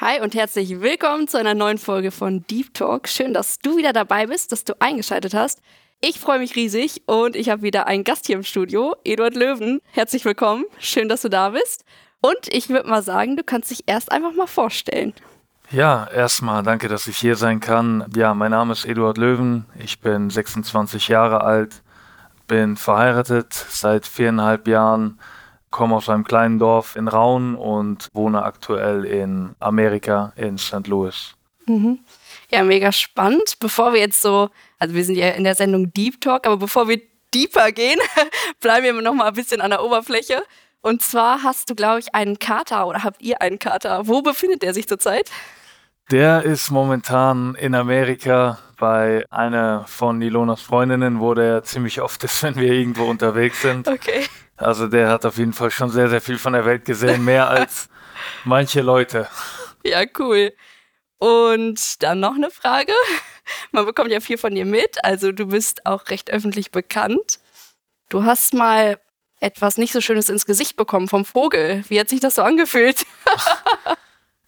[0.00, 3.06] Hi und herzlich willkommen zu einer neuen Folge von Deep Talk.
[3.06, 5.60] Schön, dass du wieder dabei bist, dass du eingeschaltet hast.
[6.00, 9.82] Ich freue mich riesig und ich habe wieder einen Gast hier im Studio, Eduard Löwen.
[9.92, 10.64] Herzlich willkommen.
[10.78, 11.84] Schön, dass du da bist.
[12.22, 15.12] Und ich würde mal sagen, du kannst dich erst einfach mal vorstellen.
[15.70, 18.10] Ja, erstmal danke, dass ich hier sein kann.
[18.16, 19.66] Ja, mein Name ist Eduard Löwen.
[19.78, 21.82] Ich bin 26 Jahre alt,
[22.46, 25.18] bin verheiratet seit viereinhalb Jahren
[25.70, 30.86] komme aus einem kleinen Dorf in Raun und wohne aktuell in Amerika, in St.
[30.86, 31.34] Louis.
[31.66, 32.00] Mhm.
[32.50, 33.56] Ja, mega spannend.
[33.60, 36.88] Bevor wir jetzt so, also wir sind ja in der Sendung Deep Talk, aber bevor
[36.88, 37.00] wir
[37.32, 38.00] deeper gehen,
[38.60, 40.42] bleiben wir noch mal ein bisschen an der Oberfläche.
[40.82, 44.06] Und zwar hast du, glaube ich, einen Kater oder habt ihr einen Kater?
[44.06, 45.30] Wo befindet der sich zurzeit?
[46.10, 52.42] Der ist momentan in Amerika bei einer von Ilonas Freundinnen, wo der ziemlich oft ist,
[52.42, 53.86] wenn wir irgendwo unterwegs sind.
[53.86, 54.24] Okay.
[54.60, 57.48] Also der hat auf jeden Fall schon sehr, sehr viel von der Welt gesehen, mehr
[57.48, 57.88] als
[58.44, 59.28] manche Leute.
[59.84, 60.52] Ja, cool.
[61.18, 62.92] Und dann noch eine Frage.
[63.72, 67.40] Man bekommt ja viel von dir mit, also du bist auch recht öffentlich bekannt.
[68.08, 69.00] Du hast mal
[69.40, 71.82] etwas nicht so Schönes ins Gesicht bekommen vom Vogel.
[71.88, 73.06] Wie hat sich das so angefühlt?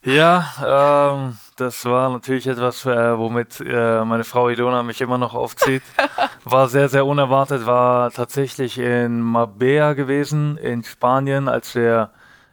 [0.03, 5.33] ja, ähm, das war natürlich etwas, äh, womit äh, meine Frau Ilona mich immer noch
[5.33, 5.83] aufzieht.
[6.43, 12.11] War sehr, sehr unerwartet, war tatsächlich in Mabea gewesen, in Spanien, als wir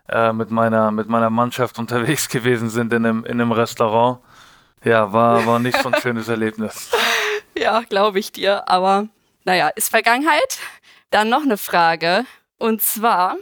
[0.08, 4.20] äh, mit, meiner, mit meiner Mannschaft unterwegs gewesen sind in einem, in einem Restaurant.
[4.84, 6.90] Ja, war, war nicht so ein schönes Erlebnis.
[7.56, 8.68] Ja, glaube ich dir.
[8.68, 9.08] Aber
[9.44, 10.58] naja, ist Vergangenheit.
[11.10, 12.24] Dann noch eine Frage.
[12.58, 13.36] Und zwar,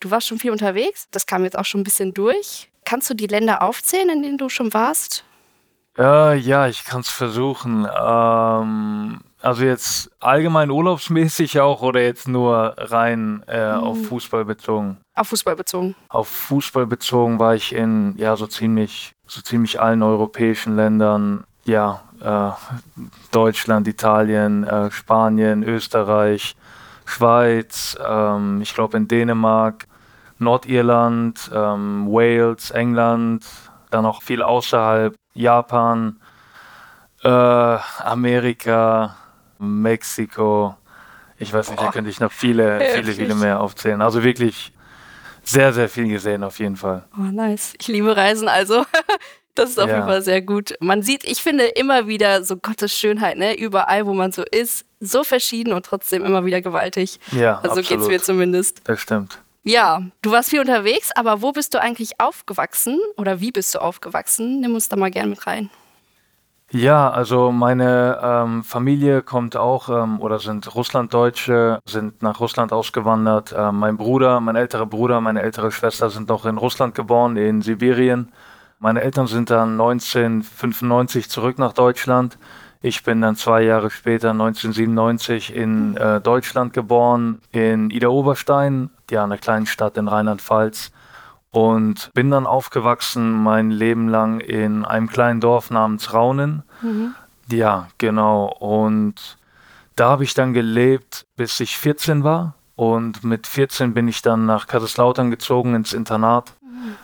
[0.00, 1.06] du warst schon viel unterwegs.
[1.12, 2.71] Das kam jetzt auch schon ein bisschen durch.
[2.84, 5.24] Kannst du die Länder aufzählen, in denen du schon warst?
[5.98, 7.86] Äh, ja, ich kann es versuchen.
[7.86, 13.80] Ähm, also jetzt allgemein urlaubsmäßig auch oder jetzt nur rein äh, hm.
[13.80, 14.98] auf Fußball bezogen?
[15.14, 15.94] Auf Fußball bezogen.
[16.08, 21.44] Auf Fußball bezogen war ich in ja so ziemlich so ziemlich allen europäischen Ländern.
[21.64, 22.50] Ja, äh,
[23.30, 26.56] Deutschland, Italien, äh, Spanien, Österreich,
[27.04, 27.98] Schweiz.
[28.04, 29.86] Ähm, ich glaube in Dänemark.
[30.42, 33.44] Nordirland, ähm, Wales, England,
[33.90, 36.20] dann auch viel außerhalb, Japan,
[37.22, 39.16] äh, Amerika,
[39.58, 40.76] Mexiko.
[41.38, 41.86] Ich weiß nicht, Boah.
[41.86, 44.02] da könnte ich noch viele, viele, viele mehr aufzählen.
[44.02, 44.72] Also wirklich
[45.42, 47.04] sehr, sehr viel gesehen auf jeden Fall.
[47.18, 47.74] Oh, nice.
[47.80, 48.84] Ich liebe Reisen, also
[49.54, 49.96] das ist auf ja.
[49.96, 50.74] jeden Fall sehr gut.
[50.80, 53.58] Man sieht, ich finde immer wieder so Gottes Schönheit, ne?
[53.58, 57.18] Überall, wo man so ist, so verschieden und trotzdem immer wieder gewaltig.
[57.32, 58.82] Ja, also geht es mir zumindest.
[58.84, 59.40] Das stimmt.
[59.64, 63.78] Ja, du warst viel unterwegs, aber wo bist du eigentlich aufgewachsen oder wie bist du
[63.78, 64.60] aufgewachsen?
[64.60, 65.70] Nimm uns da mal gern mit rein.
[66.72, 73.54] Ja, also meine ähm, Familie kommt auch ähm, oder sind Russlanddeutsche, sind nach Russland ausgewandert.
[73.56, 77.60] Ähm, mein Bruder, mein älterer Bruder, meine ältere Schwester sind noch in Russland geboren, in
[77.60, 78.32] Sibirien.
[78.78, 82.38] Meine Eltern sind dann 1995 zurück nach Deutschland.
[82.80, 89.22] Ich bin dann zwei Jahre später, 1997, in äh, Deutschland geboren, in Ida Oberstein, ja,
[89.22, 90.90] einer kleinen Stadt in Rheinland-Pfalz.
[91.50, 96.62] Und bin dann aufgewachsen mein Leben lang in einem kleinen Dorf namens Raunen.
[96.80, 97.14] Mhm.
[97.50, 98.46] Ja, genau.
[98.46, 99.36] Und
[99.94, 102.54] da habe ich dann gelebt, bis ich 14 war.
[102.74, 106.54] Und mit 14 bin ich dann nach Kaiserslautern gezogen ins Internat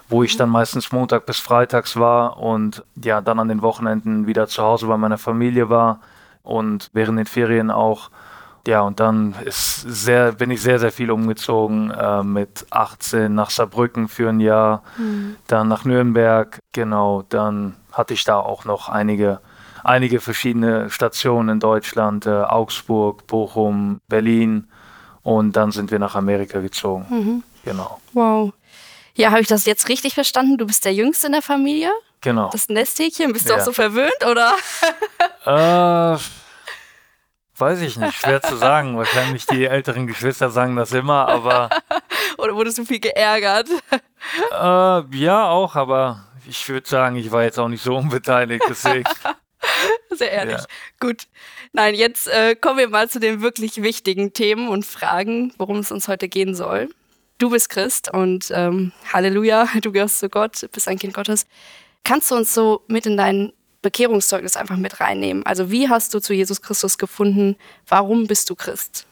[0.09, 4.47] wo ich dann meistens Montag bis Freitags war und ja, dann an den Wochenenden wieder
[4.49, 6.01] zu Hause bei meiner Familie war
[6.43, 8.11] und während den Ferien auch.
[8.67, 11.91] Ja, und dann ist sehr, bin ich sehr, sehr viel umgezogen.
[11.91, 15.37] Äh, mit 18 nach Saarbrücken für ein Jahr, mhm.
[15.47, 17.23] dann nach Nürnberg, genau.
[17.29, 19.41] Dann hatte ich da auch noch einige,
[19.85, 24.69] einige verschiedene Stationen in Deutschland, äh, Augsburg, Bochum, Berlin.
[25.23, 27.07] Und dann sind wir nach Amerika gezogen.
[27.09, 27.43] Mhm.
[27.65, 28.01] Genau.
[28.13, 28.53] Wow.
[29.15, 30.59] Ja, habe ich das jetzt richtig verstanden?
[30.59, 31.91] Du bist der Jüngste in der Familie?
[32.21, 32.51] Genau.
[32.51, 33.33] Das Nesthäkchen?
[33.33, 34.55] Bist du auch so verwöhnt, oder?
[35.45, 36.19] Äh,
[37.61, 38.97] weiß ich nicht, schwer zu sagen.
[38.97, 41.71] Wahrscheinlich die älteren Geschwister sagen das immer, aber.
[42.39, 43.69] oder wurdest du viel geärgert?
[43.91, 49.05] Äh, ja, auch, aber ich würde sagen, ich war jetzt auch nicht so unbeteiligt, deswegen.
[50.11, 50.59] Sehr ehrlich.
[50.59, 50.65] Ja.
[51.01, 51.29] Gut.
[51.73, 55.93] Nein, jetzt äh, kommen wir mal zu den wirklich wichtigen Themen und Fragen, worum es
[55.93, 56.89] uns heute gehen soll
[57.39, 61.47] du bist Christ und ähm, Halleluja, du gehörst zu Gott, bist ein Kind Gottes.
[62.05, 63.53] Kannst du uns so mit in deinen
[63.83, 65.45] Bekehrungszeugnis einfach mit reinnehmen.
[65.47, 67.57] Also wie hast du zu Jesus Christus gefunden?
[67.87, 69.07] Warum bist du Christ?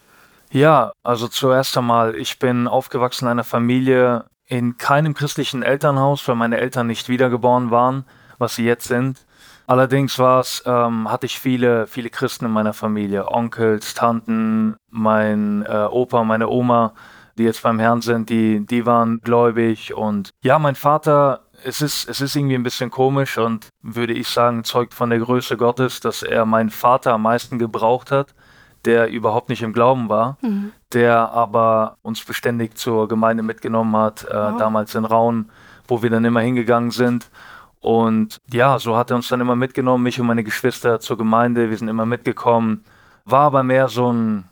[0.51, 6.37] Ja, also zuerst einmal, ich bin aufgewachsen in einer Familie in keinem christlichen Elternhaus, weil
[6.37, 8.05] meine Eltern nicht wiedergeboren waren,
[8.39, 9.27] was sie jetzt sind.
[9.67, 15.65] Allerdings war es, ähm, hatte ich viele, viele Christen in meiner Familie, Onkels, Tanten, mein
[15.67, 16.95] äh, Opa, meine Oma,
[17.37, 22.09] die jetzt beim Herrn sind, die, die waren gläubig und ja, mein Vater es ist,
[22.09, 26.01] es ist irgendwie ein bisschen komisch und würde ich sagen, zeugt von der Größe Gottes,
[26.01, 28.35] dass er meinen Vater am meisten gebraucht hat,
[28.85, 30.73] der überhaupt nicht im Glauben war, mhm.
[30.93, 34.57] der aber uns beständig zur Gemeinde mitgenommen hat, äh, wow.
[34.59, 35.51] damals in Raun,
[35.89, 37.29] wo wir dann immer hingegangen sind.
[37.81, 41.71] Und ja, so hat er uns dann immer mitgenommen, mich und meine Geschwister zur Gemeinde.
[41.71, 42.85] Wir sind immer mitgekommen.
[43.25, 44.45] War aber mehr so ein,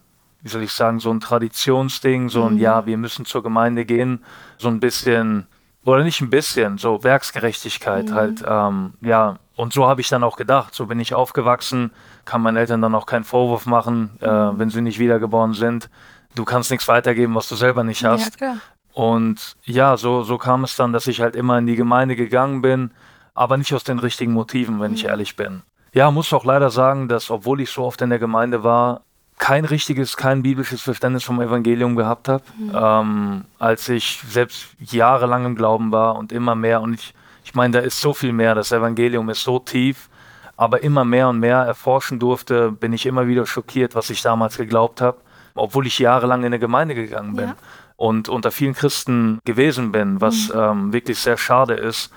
[0.42, 2.60] wie soll ich sagen, so ein Traditionsding, so ein, mhm.
[2.60, 4.22] ja, wir müssen zur Gemeinde gehen.
[4.58, 5.46] So ein bisschen,
[5.84, 8.14] oder nicht ein bisschen, so Werksgerechtigkeit mhm.
[8.14, 8.44] halt.
[8.46, 10.74] Ähm, ja, und so habe ich dann auch gedacht.
[10.74, 11.92] So bin ich aufgewachsen,
[12.24, 14.58] kann meinen Eltern dann auch keinen Vorwurf machen, äh, mhm.
[14.58, 15.90] wenn sie nicht wiedergeboren sind.
[16.34, 18.40] Du kannst nichts weitergeben, was du selber nicht hast.
[18.40, 18.56] Ja,
[18.92, 22.62] und ja, so, so kam es dann, dass ich halt immer in die Gemeinde gegangen
[22.62, 22.92] bin,
[23.34, 24.96] aber nicht aus den richtigen Motiven, wenn mhm.
[24.96, 25.62] ich ehrlich bin.
[25.92, 29.02] Ja, muss auch leider sagen, dass obwohl ich so oft in der Gemeinde war,
[29.38, 32.72] kein richtiges, kein biblisches Verständnis vom Evangelium gehabt habe, mhm.
[32.74, 36.80] ähm, als ich selbst jahrelang im Glauben war und immer mehr.
[36.80, 37.14] Und ich,
[37.44, 38.54] ich meine, da ist so viel mehr.
[38.54, 40.08] Das Evangelium ist so tief,
[40.56, 44.56] aber immer mehr und mehr erforschen durfte, bin ich immer wieder schockiert, was ich damals
[44.56, 45.18] geglaubt habe,
[45.54, 47.56] obwohl ich jahrelang in eine Gemeinde gegangen bin ja.
[47.96, 50.60] und unter vielen Christen gewesen bin, was mhm.
[50.60, 52.12] ähm, wirklich sehr schade ist.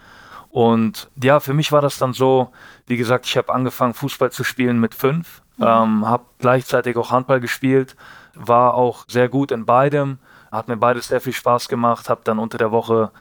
[0.50, 2.52] Und ja, für mich war das dann so,
[2.86, 5.66] wie gesagt, ich habe angefangen, Fußball zu spielen mit fünf Mhm.
[5.66, 7.96] Ähm, habe gleichzeitig auch Handball gespielt,
[8.36, 10.20] war auch sehr gut in beidem,
[10.52, 13.12] hat mir beides sehr viel Spaß gemacht, habe dann unter der Woche,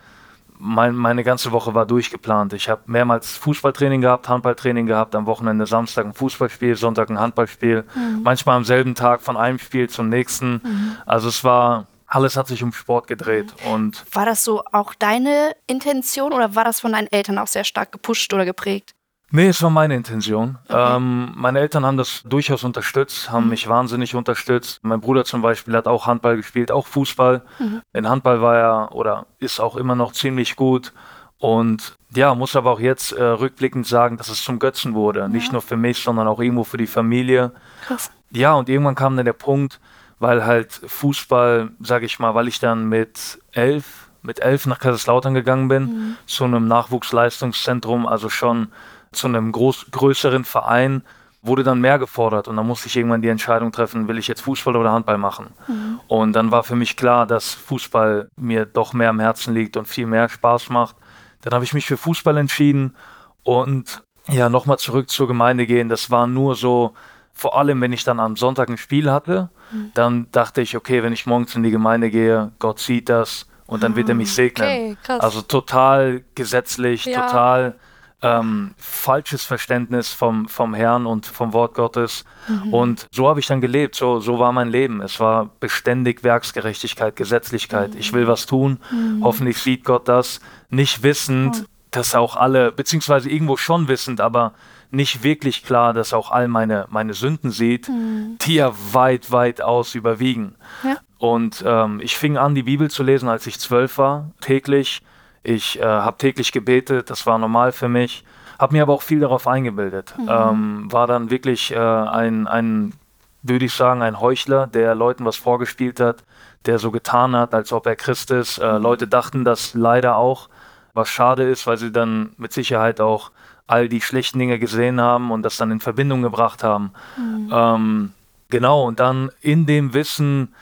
[0.58, 2.52] mein, meine ganze Woche war durchgeplant.
[2.52, 7.84] Ich habe mehrmals Fußballtraining gehabt, Handballtraining gehabt, am Wochenende Samstag ein Fußballspiel, Sonntag ein Handballspiel,
[7.94, 8.20] mhm.
[8.22, 10.60] manchmal am selben Tag von einem Spiel zum nächsten.
[10.62, 10.96] Mhm.
[11.04, 13.54] Also es war, alles hat sich um Sport gedreht.
[13.70, 17.64] Und war das so auch deine Intention oder war das von deinen Eltern auch sehr
[17.64, 18.95] stark gepusht oder geprägt?
[19.32, 20.58] Nee, es war meine Intention.
[20.68, 20.96] Okay.
[20.96, 23.50] Ähm, meine Eltern haben das durchaus unterstützt, haben mhm.
[23.50, 24.80] mich wahnsinnig unterstützt.
[24.82, 27.42] Mein Bruder zum Beispiel hat auch Handball gespielt, auch Fußball.
[27.58, 27.82] Mhm.
[27.92, 30.92] In Handball war er oder ist auch immer noch ziemlich gut.
[31.38, 35.20] Und ja, muss aber auch jetzt äh, rückblickend sagen, dass es zum Götzen wurde.
[35.20, 35.28] Ja.
[35.28, 37.52] Nicht nur für mich, sondern auch irgendwo für die Familie.
[37.86, 38.10] Krass.
[38.30, 39.80] Ja, und irgendwann kam dann der Punkt,
[40.18, 45.34] weil halt Fußball, sage ich mal, weil ich dann mit elf, mit elf nach Kaiserslautern
[45.34, 46.16] gegangen bin, mhm.
[46.26, 48.68] zu einem Nachwuchsleistungszentrum, also schon
[49.16, 51.02] zu einem groß, größeren Verein
[51.42, 54.42] wurde dann mehr gefordert und dann musste ich irgendwann die Entscheidung treffen, will ich jetzt
[54.42, 55.48] Fußball oder Handball machen.
[55.68, 56.00] Mhm.
[56.08, 59.86] Und dann war für mich klar, dass Fußball mir doch mehr am Herzen liegt und
[59.86, 60.96] viel mehr Spaß macht.
[61.42, 62.96] Dann habe ich mich für Fußball entschieden
[63.44, 65.88] und ja, nochmal zurück zur Gemeinde gehen.
[65.88, 66.94] Das war nur so,
[67.32, 69.90] vor allem wenn ich dann am Sonntag ein Spiel hatte, mhm.
[69.94, 73.84] dann dachte ich, okay, wenn ich morgens in die Gemeinde gehe, Gott sieht das und
[73.84, 74.96] dann wird er mich ah, segnen.
[75.02, 77.26] Okay, also total gesetzlich, ja.
[77.26, 77.76] total
[78.26, 82.24] ähm, falsches Verständnis vom, vom Herrn und vom Wort Gottes.
[82.48, 82.74] Mhm.
[82.74, 85.00] Und so habe ich dann gelebt, so, so war mein Leben.
[85.00, 87.94] Es war beständig Werksgerechtigkeit, Gesetzlichkeit.
[87.94, 88.00] Mhm.
[88.00, 89.22] Ich will was tun, mhm.
[89.22, 90.40] hoffentlich sieht Gott das,
[90.70, 94.52] nicht wissend, dass auch alle, beziehungsweise irgendwo schon wissend, aber
[94.90, 98.38] nicht wirklich klar, dass auch all meine, meine Sünden sieht, mhm.
[98.42, 100.56] die ja weit, weit aus überwiegen.
[100.84, 100.96] Ja.
[101.18, 105.02] Und ähm, ich fing an, die Bibel zu lesen, als ich zwölf war, täglich.
[105.48, 108.24] Ich äh, habe täglich gebetet, das war normal für mich,
[108.58, 110.12] habe mir aber auch viel darauf eingebildet.
[110.18, 110.28] Mhm.
[110.28, 112.94] Ähm, war dann wirklich äh, ein, ein,
[113.42, 116.24] würde ich sagen, ein Heuchler, der Leuten was vorgespielt hat,
[116.64, 118.58] der so getan hat, als ob er Christ ist.
[118.58, 118.82] Äh, mhm.
[118.82, 120.48] Leute dachten das leider auch,
[120.94, 123.30] was schade ist, weil sie dann mit Sicherheit auch
[123.68, 126.90] all die schlechten Dinge gesehen haben und das dann in Verbindung gebracht haben.
[127.16, 127.50] Mhm.
[127.52, 128.12] Ähm,
[128.48, 130.52] genau, und dann in dem Wissen,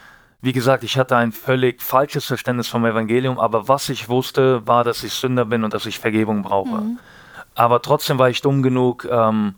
[0.44, 4.84] wie gesagt, ich hatte ein völlig falsches Verständnis vom Evangelium, aber was ich wusste, war,
[4.84, 6.82] dass ich Sünder bin und dass ich Vergebung brauche.
[6.82, 6.98] Mhm.
[7.54, 9.54] Aber trotzdem war ich dumm genug, ähm,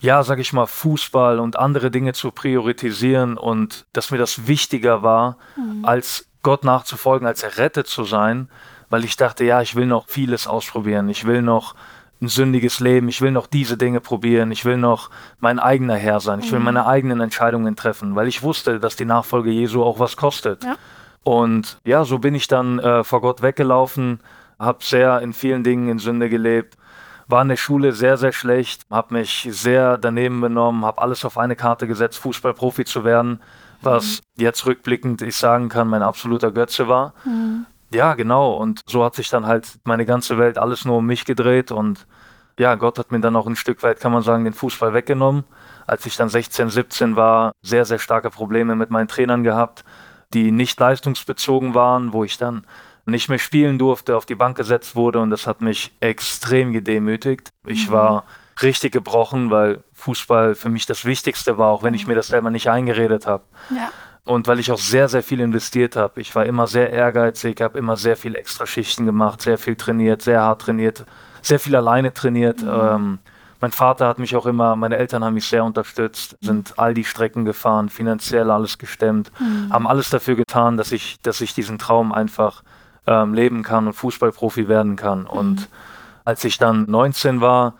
[0.00, 5.04] ja, sag ich mal, Fußball und andere Dinge zu priorisieren und dass mir das wichtiger
[5.04, 5.84] war, mhm.
[5.84, 8.48] als Gott nachzufolgen, als errettet zu sein,
[8.90, 11.76] weil ich dachte, ja, ich will noch vieles ausprobieren, ich will noch
[12.20, 16.20] ein sündiges Leben, ich will noch diese Dinge probieren, ich will noch mein eigener Herr
[16.20, 16.66] sein, ich will mhm.
[16.66, 20.64] meine eigenen Entscheidungen treffen, weil ich wusste, dass die Nachfolge Jesu auch was kostet.
[20.64, 20.76] Ja.
[21.22, 24.20] Und ja, so bin ich dann äh, vor Gott weggelaufen,
[24.58, 26.76] habe sehr in vielen Dingen in Sünde gelebt,
[27.28, 31.38] war in der Schule sehr, sehr schlecht, habe mich sehr daneben benommen, habe alles auf
[31.38, 33.40] eine Karte gesetzt, Fußballprofi zu werden,
[33.82, 34.42] was mhm.
[34.42, 37.14] jetzt rückblickend ich sagen kann, mein absoluter Götze war.
[37.24, 37.66] Mhm.
[37.90, 38.54] Ja, genau.
[38.54, 42.06] Und so hat sich dann halt meine ganze Welt alles nur um mich gedreht und
[42.58, 45.44] ja, Gott hat mir dann auch ein Stück weit, kann man sagen, den Fußball weggenommen.
[45.86, 49.84] Als ich dann 16, 17 war, sehr, sehr starke Probleme mit meinen Trainern gehabt,
[50.34, 52.66] die nicht leistungsbezogen waren, wo ich dann
[53.06, 57.48] nicht mehr spielen durfte, auf die Bank gesetzt wurde und das hat mich extrem gedemütigt.
[57.64, 57.92] Ich mhm.
[57.92, 58.24] war
[58.60, 62.50] richtig gebrochen, weil Fußball für mich das Wichtigste war, auch wenn ich mir das selber
[62.50, 63.44] nicht eingeredet habe.
[63.70, 63.90] Ja.
[64.28, 66.20] Und weil ich auch sehr, sehr viel investiert habe.
[66.20, 70.42] Ich war immer sehr ehrgeizig, habe immer sehr viel Extraschichten gemacht, sehr viel trainiert, sehr
[70.42, 71.06] hart trainiert,
[71.40, 72.60] sehr viel alleine trainiert.
[72.60, 72.68] Mhm.
[72.68, 73.18] Ähm,
[73.58, 77.04] mein Vater hat mich auch immer, meine Eltern haben mich sehr unterstützt, sind all die
[77.04, 79.72] Strecken gefahren, finanziell alles gestemmt, mhm.
[79.72, 82.62] haben alles dafür getan, dass ich, dass ich diesen Traum einfach
[83.06, 85.20] ähm, leben kann und Fußballprofi werden kann.
[85.20, 85.26] Mhm.
[85.28, 85.68] Und
[86.26, 87.76] als ich dann 19 war,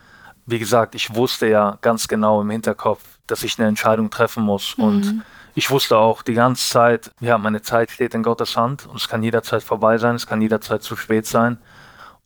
[0.46, 4.76] wie gesagt, ich wusste ja ganz genau im Hinterkopf, dass ich eine Entscheidung treffen muss.
[4.76, 4.85] Mhm.
[4.85, 8.97] Und ich wusste auch die ganze Zeit, ja, meine Zeit steht in Gottes Hand und
[8.97, 11.58] es kann jederzeit vorbei sein, es kann jederzeit zu spät sein.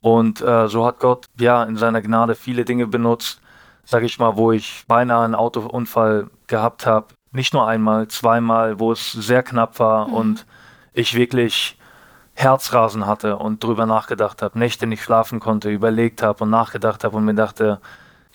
[0.01, 3.41] Und äh, so hat Gott ja in seiner Gnade viele Dinge benutzt,
[3.85, 7.07] sage ich mal, wo ich beinahe einen Autounfall gehabt habe.
[7.31, 10.13] Nicht nur einmal, zweimal, wo es sehr knapp war mhm.
[10.13, 10.45] und
[10.93, 11.77] ich wirklich
[12.35, 17.17] Herzrasen hatte und drüber nachgedacht habe, Nächte nicht schlafen konnte, überlegt habe und nachgedacht habe
[17.17, 17.79] und mir dachte,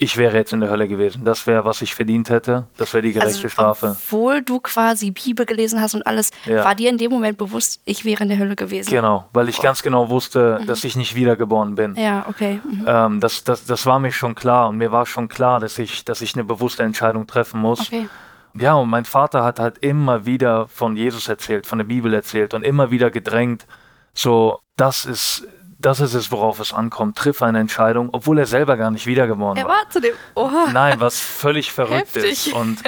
[0.01, 1.25] ich wäre jetzt in der Hölle gewesen.
[1.25, 2.69] Das wäre, was ich verdient hätte.
[2.77, 3.97] Das wäre die gerechte also, Strafe.
[3.99, 6.65] Obwohl du quasi Bibel gelesen hast und alles, ja.
[6.65, 8.91] war dir in dem Moment bewusst, ich wäre in der Hölle gewesen.
[8.91, 9.65] Genau, weil ich Boah.
[9.65, 10.67] ganz genau wusste, mhm.
[10.67, 11.97] dass ich nicht wiedergeboren bin.
[11.97, 12.61] Ja, okay.
[12.65, 12.85] Mhm.
[12.87, 16.05] Ähm, das, das, das war mir schon klar und mir war schon klar, dass ich,
[16.05, 17.81] dass ich eine bewusste Entscheidung treffen muss.
[17.81, 18.09] Okay.
[18.55, 22.55] Ja, und mein Vater hat halt immer wieder von Jesus erzählt, von der Bibel erzählt
[22.55, 23.67] und immer wieder gedrängt,
[24.15, 25.47] so, das ist
[25.79, 27.17] das ist es, worauf es ankommt.
[27.17, 29.65] Triff eine Entscheidung, obwohl er selber gar nicht wiedergeboren war.
[29.65, 30.15] Er war zu dem.
[30.35, 30.71] Oha.
[30.73, 32.49] Nein, was völlig verrückt Heftig.
[32.49, 32.53] ist.
[32.53, 32.83] Und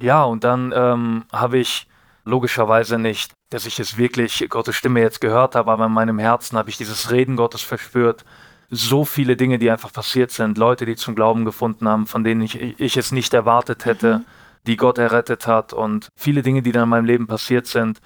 [0.00, 1.88] ja, und dann ähm, habe ich
[2.24, 6.56] logischerweise nicht, dass ich es wirklich Gottes Stimme jetzt gehört habe, aber in meinem Herzen
[6.56, 8.24] habe ich dieses Reden Gottes verspürt.
[8.70, 12.42] So viele Dinge, die einfach passiert sind, Leute, die zum Glauben gefunden haben, von denen
[12.42, 14.24] ich, ich es nicht erwartet hätte, mhm.
[14.68, 18.00] die Gott errettet hat und viele Dinge, die dann in meinem Leben passiert sind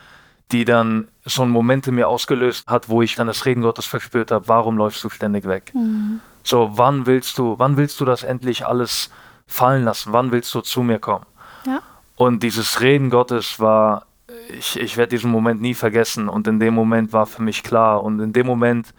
[0.53, 3.87] die dann so ein Moment in mir ausgelöst hat, wo ich dann das Reden Gottes
[3.87, 5.73] verspürt habe, warum läufst du ständig weg?
[5.75, 6.21] Mhm.
[6.43, 9.11] So, wann willst du, wann willst du das endlich alles
[9.47, 10.13] fallen lassen?
[10.13, 11.25] Wann willst du zu mir kommen?
[11.67, 11.81] Ja.
[12.17, 14.07] Und dieses Reden Gottes war,
[14.51, 16.29] ich, ich werde diesen Moment nie vergessen.
[16.29, 18.03] Und in dem Moment war für mich klar.
[18.03, 18.93] Und in dem Moment,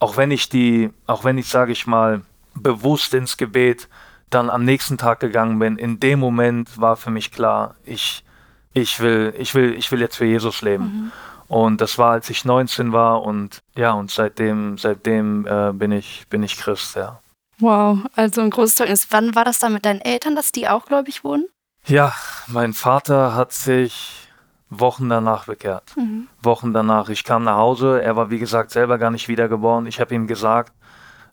[0.00, 2.22] auch wenn ich die, auch wenn ich, sage ich mal,
[2.54, 3.88] bewusst ins Gebet
[4.28, 8.24] dann am nächsten Tag gegangen bin, in dem Moment war für mich klar, ich,
[8.72, 10.84] ich will, ich will, ich will jetzt für Jesus leben.
[10.84, 11.12] Mhm.
[11.50, 16.24] Und das war, als ich 19 war und ja, und seitdem, seitdem äh, bin ich,
[16.30, 17.18] bin ich Christ, ja.
[17.58, 19.08] Wow, also ein großes Zeugnis.
[19.10, 21.48] Wann war das dann mit deinen Eltern, dass die auch gläubig wurden?
[21.86, 22.12] Ja,
[22.46, 24.28] mein Vater hat sich
[24.68, 25.96] Wochen danach bekehrt.
[25.96, 26.28] Mhm.
[26.40, 27.08] Wochen danach.
[27.08, 28.00] Ich kam nach Hause.
[28.00, 29.86] Er war, wie gesagt, selber gar nicht wiedergeboren.
[29.86, 30.72] Ich habe ihm gesagt,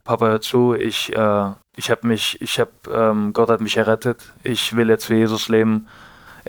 [0.04, 4.34] Papa, hör zu, ich, äh, ich habe mich, ich habe, ähm, Gott hat mich errettet.
[4.42, 5.88] Ich will jetzt für Jesus leben.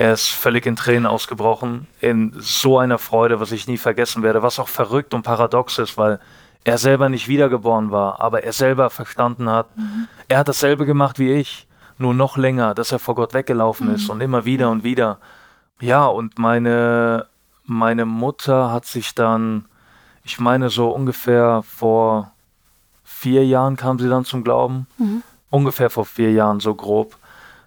[0.00, 4.44] Er ist völlig in Tränen ausgebrochen, in so einer Freude, was ich nie vergessen werde,
[4.44, 6.20] was auch verrückt und paradox ist, weil
[6.62, 10.06] er selber nicht wiedergeboren war, aber er selber verstanden hat, mhm.
[10.28, 11.66] er hat dasselbe gemacht wie ich,
[11.98, 13.96] nur noch länger, dass er vor Gott weggelaufen mhm.
[13.96, 15.18] ist und immer wieder und wieder.
[15.80, 17.26] Ja, und meine,
[17.64, 19.64] meine Mutter hat sich dann,
[20.22, 22.30] ich meine so ungefähr vor
[23.02, 25.24] vier Jahren kam sie dann zum Glauben, mhm.
[25.50, 27.17] ungefähr vor vier Jahren so grob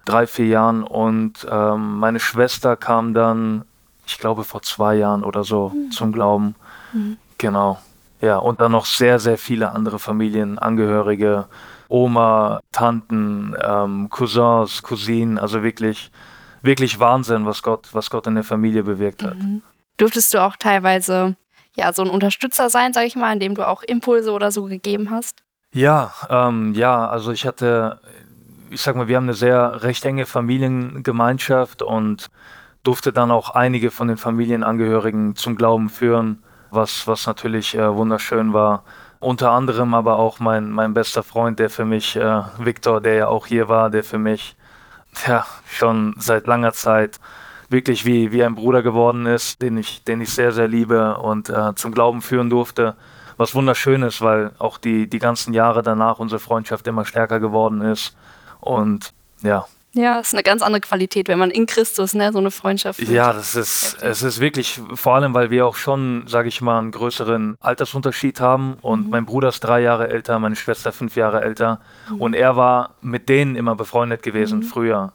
[0.04, 3.64] drei, vier Jahren und ähm, meine Schwester kam dann,
[4.06, 5.90] ich glaube vor zwei Jahren oder so mhm.
[5.90, 6.54] zum Glauben.
[6.92, 7.16] Mhm.
[7.38, 7.78] Genau.
[8.20, 11.46] Ja, und dann noch sehr, sehr viele andere Familienangehörige,
[11.88, 16.10] Oma, Tanten, ähm, Cousins, Cousinen, also wirklich,
[16.62, 19.36] wirklich Wahnsinn, was Gott, was Gott in der Familie bewirkt hat.
[19.36, 19.62] Mhm.
[19.96, 21.36] Durftest du auch teilweise
[21.76, 25.10] ja so ein Unterstützer sein, sag ich mal, indem du auch Impulse oder so gegeben
[25.10, 25.42] hast?
[25.74, 28.00] Ja, ähm, ja, also ich hatte
[28.72, 32.30] ich sag mal, wir haben eine sehr recht enge Familiengemeinschaft und
[32.82, 38.52] durfte dann auch einige von den Familienangehörigen zum Glauben führen, was, was natürlich äh, wunderschön
[38.52, 38.84] war.
[39.20, 43.28] Unter anderem aber auch mein, mein bester Freund, der für mich, äh, Viktor, der ja
[43.28, 44.56] auch hier war, der für mich
[45.26, 47.20] ja, schon seit langer Zeit
[47.68, 51.50] wirklich wie, wie ein Bruder geworden ist, den ich, den ich sehr, sehr liebe und
[51.50, 52.96] äh, zum Glauben führen durfte.
[53.36, 57.80] Was wunderschön ist, weil auch die, die ganzen Jahre danach unsere Freundschaft immer stärker geworden
[57.80, 58.16] ist.
[58.62, 59.66] Und ja.
[59.94, 62.98] Ja, ist eine ganz andere Qualität, wenn man in Christus, ne, so eine Freundschaft.
[63.00, 66.78] Ja, das ist, es ist wirklich, vor allem, weil wir auch schon, sage ich mal,
[66.78, 68.78] einen größeren Altersunterschied haben.
[68.80, 69.10] Und mhm.
[69.10, 71.80] mein Bruder ist drei Jahre älter, meine Schwester fünf Jahre älter.
[72.08, 72.20] Mhm.
[72.22, 74.62] Und er war mit denen immer befreundet gewesen mhm.
[74.62, 75.12] früher.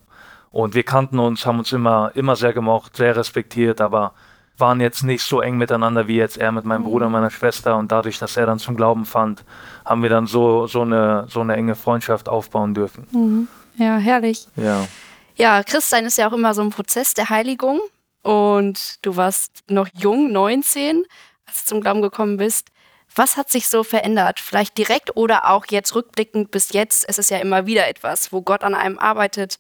[0.51, 4.13] Und wir kannten uns, haben uns immer, immer sehr gemocht, sehr respektiert, aber
[4.58, 7.78] waren jetzt nicht so eng miteinander wie jetzt er mit meinem Bruder und meiner Schwester.
[7.78, 9.44] Und dadurch, dass er dann zum Glauben fand,
[9.86, 13.08] haben wir dann so, so, eine, so eine enge Freundschaft aufbauen dürfen.
[13.12, 13.48] Mhm.
[13.78, 14.48] Ja, herrlich.
[14.56, 14.88] Ja.
[15.36, 17.80] Ja, Christsein ist ja auch immer so ein Prozess der Heiligung.
[18.24, 21.06] Und du warst noch jung, 19,
[21.46, 22.70] als du zum Glauben gekommen bist.
[23.16, 24.40] Was hat sich so verändert?
[24.40, 27.06] Vielleicht direkt oder auch jetzt rückblickend bis jetzt.
[27.08, 29.60] Es ist ja immer wieder etwas, wo Gott an einem arbeitet.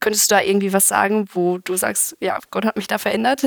[0.00, 3.44] Könntest du da irgendwie was sagen, wo du sagst, ja, Gott hat mich da verändert?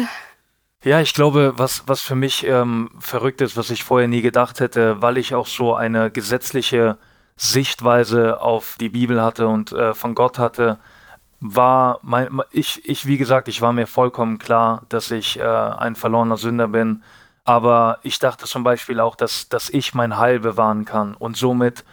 [0.83, 4.61] Ja, ich glaube, was, was für mich ähm, verrückt ist, was ich vorher nie gedacht
[4.61, 6.97] hätte, weil ich auch so eine gesetzliche
[7.35, 10.79] Sichtweise auf die Bibel hatte und äh, von Gott hatte,
[11.41, 15.95] war mein, ich, ich, wie gesagt, ich war mir vollkommen klar, dass ich äh, ein
[15.95, 17.03] verlorener Sünder bin.
[17.43, 21.13] Aber ich dachte zum Beispiel auch, dass, dass ich mein Heil bewahren kann.
[21.13, 21.83] Und somit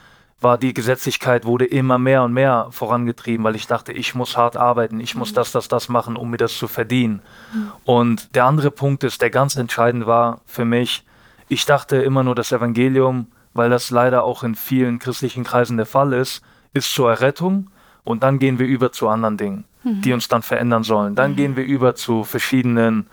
[0.41, 4.57] war die Gesetzlichkeit wurde immer mehr und mehr vorangetrieben, weil ich dachte, ich muss hart
[4.57, 5.37] arbeiten, ich muss mhm.
[5.37, 7.23] das, das, das machen, um mir das zu verdienen.
[7.53, 7.73] Mhm.
[7.85, 11.05] Und der andere Punkt ist, der ganz entscheidend war für mich,
[11.49, 15.87] ich dachte immer nur, das Evangelium, weil das leider auch in vielen christlichen Kreisen der
[15.87, 16.43] Fall ist,
[16.75, 17.71] ist zur Errettung
[18.05, 20.03] und dann gehen wir über zu anderen Dingen, mhm.
[20.03, 21.15] die uns dann verändern sollen.
[21.15, 21.37] Dann mhm.
[21.37, 23.07] gehen wir über zu verschiedenen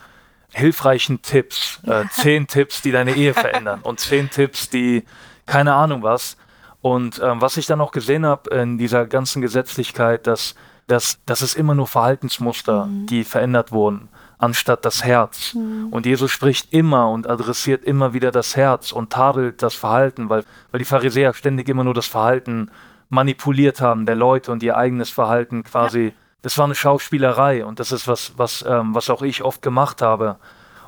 [0.51, 5.03] hilfreichen Tipps, äh, zehn Tipps, die deine Ehe verändern und zehn Tipps, die
[5.45, 6.37] keine Ahnung was.
[6.83, 10.53] Und ähm, was ich dann auch gesehen habe in dieser ganzen Gesetzlichkeit, dass,
[10.85, 13.05] dass, dass es immer nur Verhaltensmuster, mhm.
[13.05, 15.53] die verändert wurden, anstatt das Herz.
[15.53, 15.87] Mhm.
[15.91, 20.43] Und Jesus spricht immer und adressiert immer wieder das Herz und tadelt das Verhalten, weil,
[20.71, 22.69] weil die Pharisäer ständig immer nur das Verhalten
[23.07, 26.07] manipuliert haben der Leute und ihr eigenes Verhalten quasi.
[26.07, 26.11] Ja.
[26.41, 30.01] Das war eine Schauspielerei und das ist was, was, ähm, was auch ich oft gemacht
[30.01, 30.35] habe.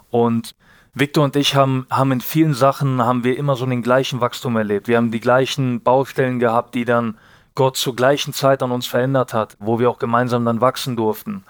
[0.10, 0.56] Und
[0.98, 4.56] Victor und ich haben, haben in vielen Sachen, haben wir immer so den gleichen Wachstum
[4.56, 4.88] erlebt.
[4.88, 7.18] Wir haben die gleichen Baustellen gehabt, die dann
[7.54, 11.44] Gott zur gleichen Zeit an uns verändert hat, wo wir auch gemeinsam dann wachsen durften.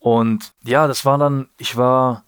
[0.00, 2.24] Und ja, das war dann, ich war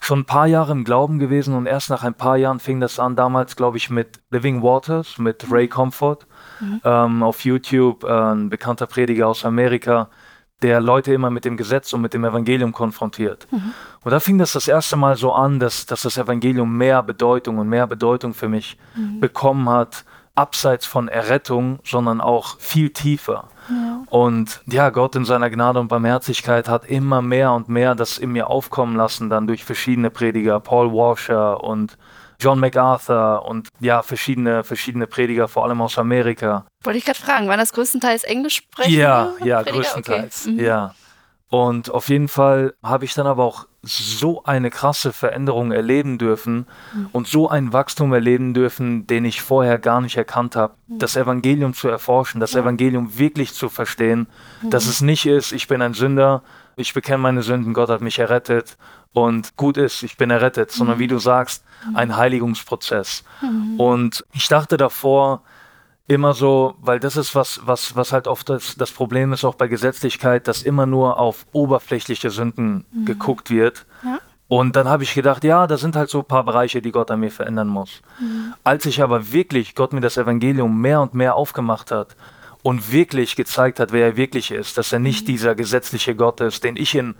[0.00, 3.00] schon ein paar Jahre im Glauben gewesen und erst nach ein paar Jahren fing das
[3.00, 6.26] an, damals glaube ich mit Living Waters, mit Ray Comfort
[6.60, 6.80] mhm.
[6.84, 10.10] ähm, auf YouTube, äh, ein bekannter Prediger aus Amerika,
[10.62, 13.46] der Leute immer mit dem Gesetz und mit dem Evangelium konfrontiert.
[13.50, 13.72] Mhm.
[14.04, 17.58] Und da fing das das erste Mal so an, dass, dass das Evangelium mehr Bedeutung
[17.58, 19.20] und mehr Bedeutung für mich mhm.
[19.20, 23.48] bekommen hat, abseits von Errettung, sondern auch viel tiefer.
[23.68, 24.02] Ja.
[24.10, 28.32] Und ja, Gott in seiner Gnade und Barmherzigkeit hat immer mehr und mehr das in
[28.32, 31.96] mir aufkommen lassen, dann durch verschiedene Prediger, Paul Washer und
[32.40, 36.66] John MacArthur und ja, verschiedene, verschiedene Prediger, vor allem aus Amerika.
[36.82, 38.92] Wollte ich gerade fragen, waren das größtenteils Englisch sprechen?
[38.92, 39.76] Ja, ja, Prediger?
[39.76, 40.42] größtenteils.
[40.46, 40.52] Okay.
[40.52, 40.64] Mhm.
[40.64, 40.94] Ja.
[41.48, 46.66] Und auf jeden Fall habe ich dann aber auch so eine krasse Veränderung erleben dürfen
[46.94, 47.08] mhm.
[47.12, 50.74] und so ein Wachstum erleben dürfen, den ich vorher gar nicht erkannt habe.
[50.86, 50.98] Mhm.
[50.98, 52.60] Das Evangelium zu erforschen, das ja.
[52.60, 54.26] Evangelium wirklich zu verstehen,
[54.62, 54.70] mhm.
[54.70, 56.42] dass es nicht ist, ich bin ein Sünder,
[56.76, 58.76] ich bekenne meine Sünden, Gott hat mich errettet
[59.12, 63.24] und gut ist, ich bin errettet, sondern wie du sagst, ein Heiligungsprozess.
[63.40, 63.78] Mhm.
[63.78, 65.42] Und ich dachte davor
[66.06, 69.54] immer so, weil das ist was, was, was halt oft das, das Problem ist auch
[69.54, 73.04] bei Gesetzlichkeit, dass immer nur auf oberflächliche Sünden mhm.
[73.06, 73.86] geguckt wird.
[74.04, 74.18] Ja.
[74.46, 77.10] Und dann habe ich gedacht, ja, da sind halt so ein paar Bereiche, die Gott
[77.10, 78.02] an mir verändern muss.
[78.20, 78.54] Mhm.
[78.62, 82.14] Als ich aber wirklich Gott mir das Evangelium mehr und mehr aufgemacht hat
[82.62, 85.26] und wirklich gezeigt hat, wer er wirklich ist, dass er nicht mhm.
[85.26, 87.14] dieser gesetzliche Gott ist, den ich in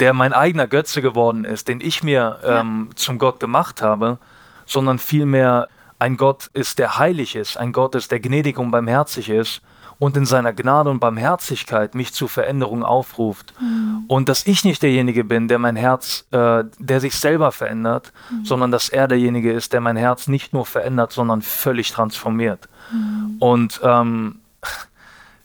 [0.00, 2.96] der mein eigener Götze geworden ist, den ich mir ähm, ja.
[2.96, 4.18] zum Gott gemacht habe,
[4.64, 5.68] sondern vielmehr
[6.00, 9.62] ein Gott ist, der heilig ist, ein Gott ist, der gnädig und barmherzig ist
[10.00, 13.52] und in seiner Gnade und Barmherzigkeit mich zu Veränderung aufruft.
[13.60, 14.04] Mhm.
[14.08, 18.44] Und dass ich nicht derjenige bin, der mein Herz, äh, der sich selber verändert, mhm.
[18.46, 22.66] sondern dass er derjenige ist, der mein Herz nicht nur verändert, sondern völlig transformiert.
[22.90, 23.36] Mhm.
[23.40, 24.40] Und ähm,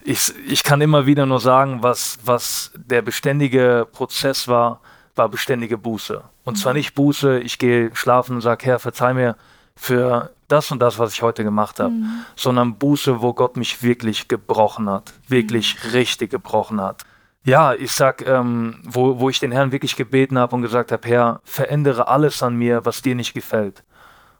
[0.05, 4.79] ich, ich kann immer wieder nur sagen, was, was der beständige Prozess war,
[5.15, 6.23] war beständige Buße.
[6.45, 6.57] Und mhm.
[6.57, 9.35] zwar nicht Buße, ich gehe schlafen und sage, Herr, verzeih mir
[9.75, 12.25] für das und das, was ich heute gemacht habe, mhm.
[12.35, 15.91] sondern Buße, wo Gott mich wirklich gebrochen hat, wirklich mhm.
[15.91, 17.03] richtig gebrochen hat.
[17.43, 21.07] Ja, ich sag, ähm, wo, wo ich den Herrn wirklich gebeten habe und gesagt habe,
[21.07, 23.83] Herr, verändere alles an mir, was dir nicht gefällt.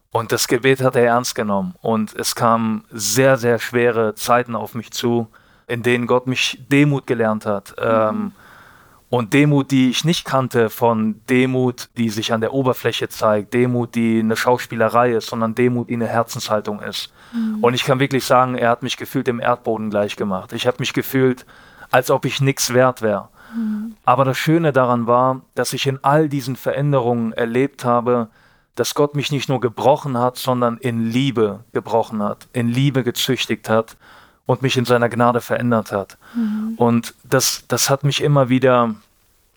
[0.10, 1.76] Und das Gebet hat er ernst genommen.
[1.82, 5.28] Und es kamen sehr, sehr schwere Zeiten auf mich zu,
[5.68, 7.76] in denen Gott mich Demut gelernt hat.
[7.78, 7.84] Mhm.
[7.86, 8.32] Ähm,
[9.10, 13.96] und Demut, die ich nicht kannte, von Demut, die sich an der Oberfläche zeigt, Demut,
[13.96, 17.14] die eine Schauspielerei ist, sondern Demut, die eine Herzenshaltung ist.
[17.32, 17.60] Mhm.
[17.62, 20.54] Und ich kann wirklich sagen, er hat mich gefühlt dem Erdboden gleich gemacht.
[20.54, 21.46] Ich habe mich gefühlt,
[21.92, 23.30] als ob ich nichts wert wäre.
[23.56, 23.96] Mhm.
[24.06, 28.30] Aber das Schöne daran war, dass ich in all diesen Veränderungen erlebt habe,
[28.74, 33.70] dass Gott mich nicht nur gebrochen hat, sondern in Liebe gebrochen hat, in Liebe gezüchtigt
[33.70, 33.96] hat
[34.46, 36.18] und mich in seiner Gnade verändert hat.
[36.36, 36.74] Mhm.
[36.78, 38.96] Und das, das hat mich immer wieder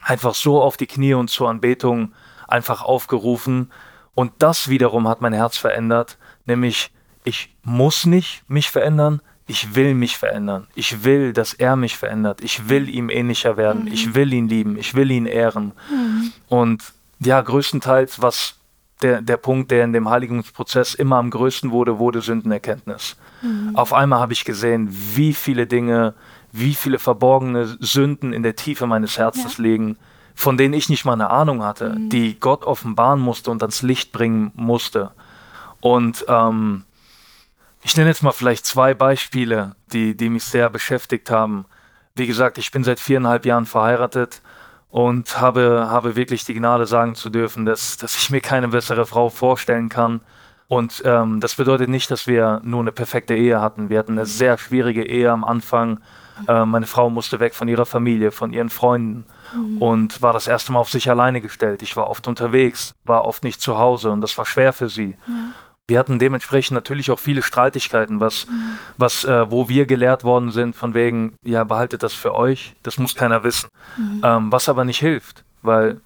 [0.01, 2.13] einfach so auf die Knie und zur Anbetung
[2.47, 3.71] einfach aufgerufen.
[4.15, 6.91] Und das wiederum hat mein Herz verändert, nämlich
[7.25, 10.67] ich muss nicht mich verändern, ich will mich verändern.
[10.75, 12.43] Ich will, dass er mich verändert.
[12.43, 13.85] Ich will ihm ähnlicher werden.
[13.85, 13.93] Mhm.
[13.93, 14.79] Ich will ihn lieben.
[14.79, 15.73] Ich will ihn ehren.
[15.91, 16.33] Mhm.
[16.49, 18.57] Und ja, größtenteils, was
[19.03, 23.17] der, der Punkt, der in dem Heiligungsprozess immer am größten wurde, wurde Sündenerkenntnis.
[23.43, 23.75] Mhm.
[23.75, 26.15] Auf einmal habe ich gesehen, wie viele Dinge,
[26.53, 29.65] wie viele verborgene Sünden in der Tiefe meines Herzens ja.
[29.65, 29.97] liegen,
[30.35, 32.11] von denen ich nicht mal eine Ahnung hatte, mhm.
[32.11, 35.11] die Gott offenbaren musste und ans Licht bringen musste.
[35.81, 36.85] Und ähm,
[37.83, 41.65] ich nenne jetzt mal vielleicht zwei Beispiele, die, die mich sehr beschäftigt haben.
[42.15, 44.43] Wie gesagt, ich bin seit viereinhalb Jahren verheiratet
[44.91, 49.07] und habe, habe wirklich die Gnade sagen zu dürfen, dass, dass ich mir keine bessere
[49.07, 50.21] Frau vorstellen kann.
[50.67, 53.89] Und ähm, das bedeutet nicht, dass wir nur eine perfekte Ehe hatten.
[53.89, 56.01] Wir hatten eine sehr schwierige Ehe am Anfang.
[56.47, 59.25] Äh, meine Frau musste weg von ihrer Familie, von ihren Freunden
[59.55, 59.79] mhm.
[59.79, 61.83] und war das erste Mal auf sich alleine gestellt.
[61.83, 65.17] Ich war oft unterwegs, war oft nicht zu Hause und das war schwer für sie.
[65.27, 65.35] Ja.
[65.89, 68.79] Wir hatten dementsprechend natürlich auch viele Streitigkeiten, was, mhm.
[68.99, 72.99] was, äh, wo wir gelehrt worden sind, von wegen, ja, behaltet das für euch, das
[72.99, 73.71] muss keiner wissen.
[73.97, 74.21] Mhm.
[74.23, 76.01] Ähm, was aber nicht hilft, weil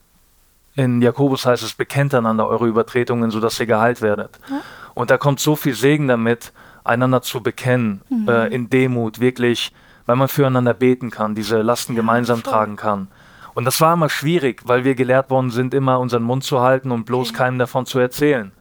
[0.77, 4.38] in Jakobus heißt es, bekennt einander eure Übertretungen, sodass ihr geheilt werdet.
[4.49, 4.61] Ja.
[4.95, 6.53] Und da kommt so viel Segen damit,
[6.85, 8.29] einander zu bekennen, mhm.
[8.29, 9.73] äh, in Demut, wirklich,
[10.07, 12.53] weil man füreinander beten kann, diese Lasten ja, gemeinsam voll.
[12.53, 13.09] tragen kann.
[13.55, 16.92] Und das war immer schwierig, weil wir gelehrt worden sind, immer unseren Mund zu halten
[16.92, 17.38] und bloß okay.
[17.38, 18.53] keinem davon zu erzählen.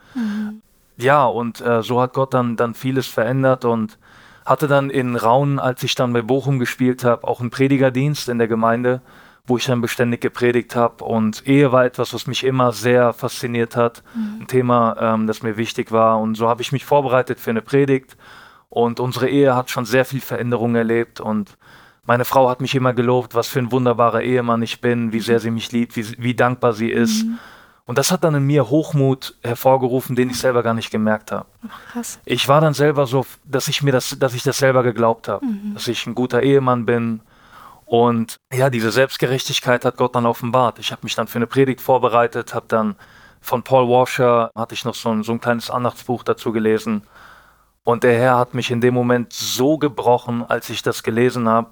[1.02, 3.98] Ja, und äh, so hat Gott dann, dann vieles verändert und
[4.46, 8.38] hatte dann in Raun, als ich dann bei Bochum gespielt habe, auch einen Predigerdienst in
[8.38, 9.02] der Gemeinde,
[9.46, 11.04] wo ich dann beständig gepredigt habe.
[11.04, 14.42] Und Ehe war etwas, was mich immer sehr fasziniert hat, mhm.
[14.42, 16.20] ein Thema, ähm, das mir wichtig war.
[16.20, 18.18] Und so habe ich mich vorbereitet für eine Predigt.
[18.70, 21.20] Und unsere Ehe hat schon sehr viel Veränderung erlebt.
[21.20, 21.58] Und
[22.06, 25.40] meine Frau hat mich immer gelobt, was für ein wunderbarer Ehemann ich bin, wie sehr
[25.40, 27.26] sie mich liebt, wie, wie dankbar sie ist.
[27.26, 27.40] Mhm.
[27.92, 31.46] Und das hat dann in mir Hochmut hervorgerufen, den ich selber gar nicht gemerkt habe.
[31.92, 32.22] Krass.
[32.24, 35.46] Ich war dann selber so, dass ich mir das, dass ich das selber geglaubt habe,
[35.46, 35.74] mhm.
[35.74, 37.20] dass ich ein guter Ehemann bin.
[37.84, 40.80] Und ja, diese Selbstgerechtigkeit hat Gott dann offenbart.
[40.80, 42.96] Ich habe mich dann für eine Predigt vorbereitet, habe dann
[43.42, 47.02] von Paul Washer, hatte ich noch so ein, so ein kleines Andachtsbuch dazu gelesen.
[47.84, 51.72] Und der Herr hat mich in dem Moment so gebrochen, als ich das gelesen habe,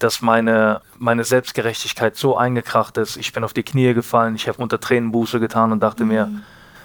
[0.00, 3.16] dass meine, meine Selbstgerechtigkeit so eingekracht ist.
[3.16, 6.08] Ich bin auf die Knie gefallen, ich habe unter Tränen Buße getan und dachte mhm.
[6.08, 6.30] mir,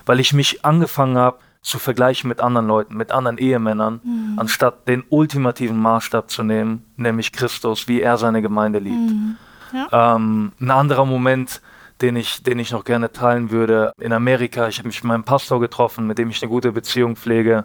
[0.06, 4.38] weil ich mich angefangen habe zu vergleichen mit anderen Leuten, mit anderen Ehemännern, mhm.
[4.38, 9.12] anstatt den ultimativen Maßstab zu nehmen, nämlich Christus, wie er seine Gemeinde liebt.
[9.12, 9.38] Mhm.
[9.73, 10.15] Ja.
[10.15, 11.62] Ähm, ein anderer Moment,
[12.01, 15.23] den ich, den ich noch gerne teilen würde, in Amerika, ich habe mich mit meinem
[15.23, 17.63] Pastor getroffen, mit dem ich eine gute Beziehung pflege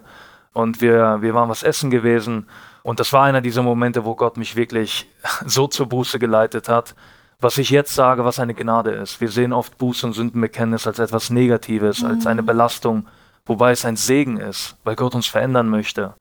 [0.53, 2.47] und wir, wir waren was essen gewesen
[2.83, 5.09] und das war einer dieser Momente, wo Gott mich wirklich
[5.47, 6.95] so zur Buße geleitet hat.
[7.43, 9.21] Was ich jetzt sage, was eine Gnade ist.
[9.23, 12.11] Wir sehen oft Buße und Sündenbekenntnis als etwas Negatives, mhm.
[12.11, 13.07] als eine Belastung,
[13.47, 16.15] wobei es ein Segen ist, weil Gott uns verändern möchte.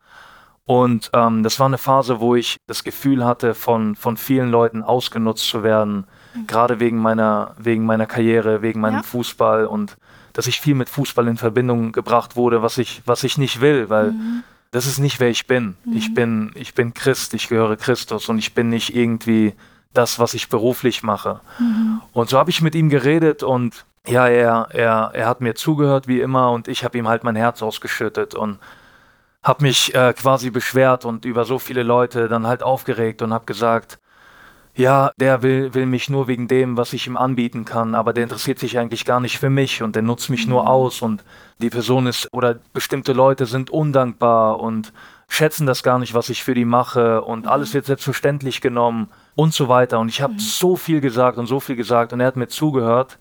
[0.64, 4.82] Und ähm, das war eine Phase, wo ich das Gefühl hatte, von, von vielen Leuten
[4.82, 6.48] ausgenutzt zu werden, mhm.
[6.48, 9.04] gerade wegen meiner, wegen meiner Karriere, wegen meinem ja.
[9.04, 9.98] Fußball und
[10.32, 13.90] dass ich viel mit Fußball in Verbindung gebracht wurde, was ich, was ich nicht will,
[13.90, 15.76] weil mhm das ist nicht, wer ich bin.
[15.84, 15.98] Mhm.
[15.98, 19.54] Ich bin, ich bin Christ, ich gehöre Christus und ich bin nicht irgendwie
[19.94, 21.42] das, was ich beruflich mache.
[21.60, 22.02] Mhm.
[22.14, 26.08] Und so habe ich mit ihm geredet und ja, er, er, er hat mir zugehört
[26.08, 28.60] wie immer und ich habe ihm halt mein Herz ausgeschüttet und
[29.44, 33.46] habe mich äh, quasi beschwert und über so viele Leute dann halt aufgeregt und habe
[33.46, 34.00] gesagt,
[34.80, 38.24] ja, der will, will mich nur wegen dem, was ich ihm anbieten kann, aber der
[38.24, 40.68] interessiert sich eigentlich gar nicht für mich und der nutzt mich nur mhm.
[40.70, 41.26] aus und
[41.62, 44.94] die Person ist oder bestimmte Leute sind undankbar und
[45.28, 47.50] schätzen das gar nicht, was ich für die mache und mhm.
[47.50, 50.00] alles wird selbstverständlich genommen und so weiter.
[50.00, 50.40] Und ich habe mhm.
[50.40, 53.20] so viel gesagt und so viel gesagt und er hat mir zugehört.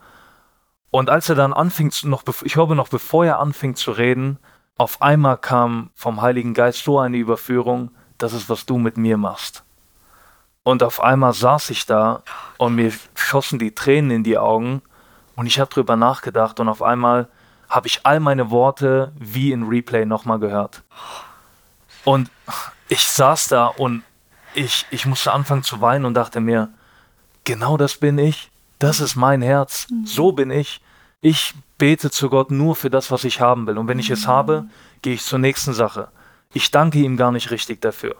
[0.92, 4.38] Und als er dann anfing, noch, ich glaube noch bevor er anfing zu reden,
[4.76, 9.16] auf einmal kam vom Heiligen Geist so eine Überführung, das ist, was du mit mir
[9.16, 9.64] machst.
[10.68, 12.22] Und auf einmal saß ich da
[12.58, 14.82] und mir schossen die Tränen in die Augen
[15.34, 17.28] und ich habe drüber nachgedacht und auf einmal
[17.70, 20.82] habe ich all meine Worte wie in Replay nochmal gehört.
[22.04, 22.30] Und
[22.90, 24.02] ich saß da und
[24.52, 26.68] ich, ich musste anfangen zu weinen und dachte mir,
[27.44, 30.82] genau das bin ich, das ist mein Herz, so bin ich.
[31.22, 33.78] Ich bete zu Gott nur für das, was ich haben will.
[33.78, 34.66] Und wenn ich es habe,
[35.00, 36.08] gehe ich zur nächsten Sache.
[36.52, 38.16] Ich danke ihm gar nicht richtig dafür.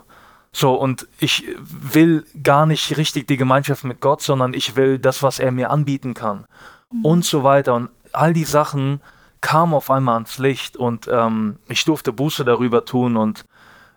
[0.58, 5.22] So, und ich will gar nicht richtig die Gemeinschaft mit Gott, sondern ich will das,
[5.22, 6.46] was er mir anbieten kann.
[6.90, 7.04] Mhm.
[7.04, 7.76] Und so weiter.
[7.76, 9.00] Und all die Sachen
[9.40, 13.44] kamen auf einmal ans Licht und ähm, ich durfte Buße darüber tun und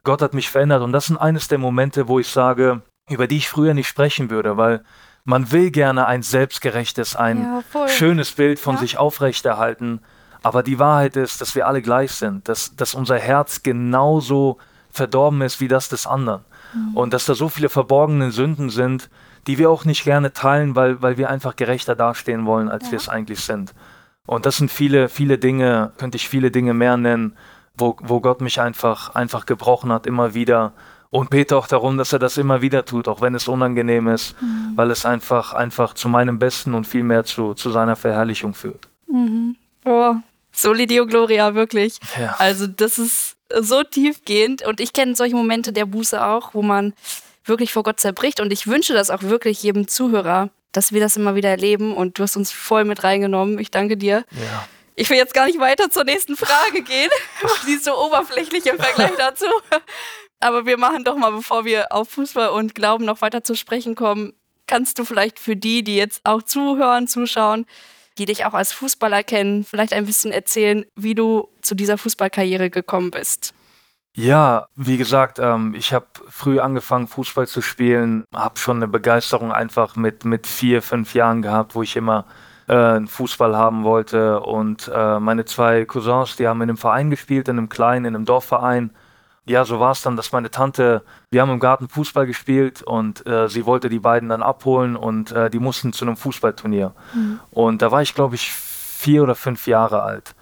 [0.03, 0.83] Gott hat mich verändert.
[0.83, 4.29] Und das sind eines der Momente, wo ich sage, über die ich früher nicht sprechen
[4.29, 4.83] würde, weil
[5.23, 8.81] man will gerne ein selbstgerechtes, ein Ja, schönes Bild von Ja.
[8.81, 9.99] sich aufrechterhalten.
[10.43, 14.59] Aber die Wahrheit ist, dass wir alle gleich sind, dass, dass unser Herz genauso
[14.91, 16.45] verdorben ist wie das des anderen.
[16.73, 16.97] Mhm.
[16.97, 19.09] Und dass da so viele verborgene Sünden sind,
[19.47, 22.91] die wir auch nicht gerne teilen, weil, weil wir einfach gerechter dastehen wollen, als Ja.
[22.91, 23.73] wir es eigentlich sind.
[24.27, 27.35] Und das sind viele, viele Dinge, könnte ich viele Dinge mehr nennen,
[27.75, 30.73] wo, wo Gott mich einfach, einfach gebrochen hat, immer wieder.
[31.09, 34.35] Und bete auch darum, dass er das immer wieder tut, auch wenn es unangenehm ist,
[34.75, 38.87] weil es einfach, einfach zu meinem Besten und vielmehr zu, zu seiner Verherrlichung führt.
[39.83, 40.15] Oh,
[40.53, 41.99] Soli Deo Gloria, wirklich.
[42.17, 42.35] Ja.
[42.37, 46.93] Also das ist so tiefgehend und ich kenne solche Momente der Buße auch, wo man
[47.45, 51.17] wirklich vor Gott zerbricht und ich wünsche das auch wirklich jedem Zuhörer, dass wir das
[51.17, 53.59] immer wieder erleben und du hast uns voll mit reingenommen.
[53.59, 54.23] Ich danke dir.
[54.31, 54.67] Ja.
[54.95, 57.09] Ich will jetzt gar nicht weiter zur nächsten Frage gehen.
[57.67, 59.45] Die ist so oberflächlich im Vergleich dazu.
[60.39, 63.95] Aber wir machen doch mal, bevor wir auf Fußball und Glauben noch weiter zu sprechen
[63.95, 64.33] kommen,
[64.67, 67.65] kannst du vielleicht für die, die jetzt auch zuhören, zuschauen,
[68.21, 72.69] die dich auch als Fußballer kennen, vielleicht ein bisschen erzählen, wie du zu dieser Fußballkarriere
[72.69, 73.55] gekommen bist.
[74.15, 79.51] Ja, wie gesagt, ähm, ich habe früh angefangen, Fußball zu spielen, habe schon eine Begeisterung
[79.51, 82.25] einfach mit, mit vier, fünf Jahren gehabt, wo ich immer
[82.67, 84.41] äh, einen Fußball haben wollte.
[84.41, 88.15] Und äh, meine zwei Cousins, die haben in einem Verein gespielt, in einem kleinen, in
[88.15, 88.91] einem Dorfverein.
[89.45, 93.25] Ja, so war es dann, dass meine Tante, wir haben im Garten Fußball gespielt und
[93.25, 96.93] äh, sie wollte die beiden dann abholen und äh, die mussten zu einem Fußballturnier.
[97.49, 100.35] Und da war ich, glaube ich, vier oder fünf Jahre alt.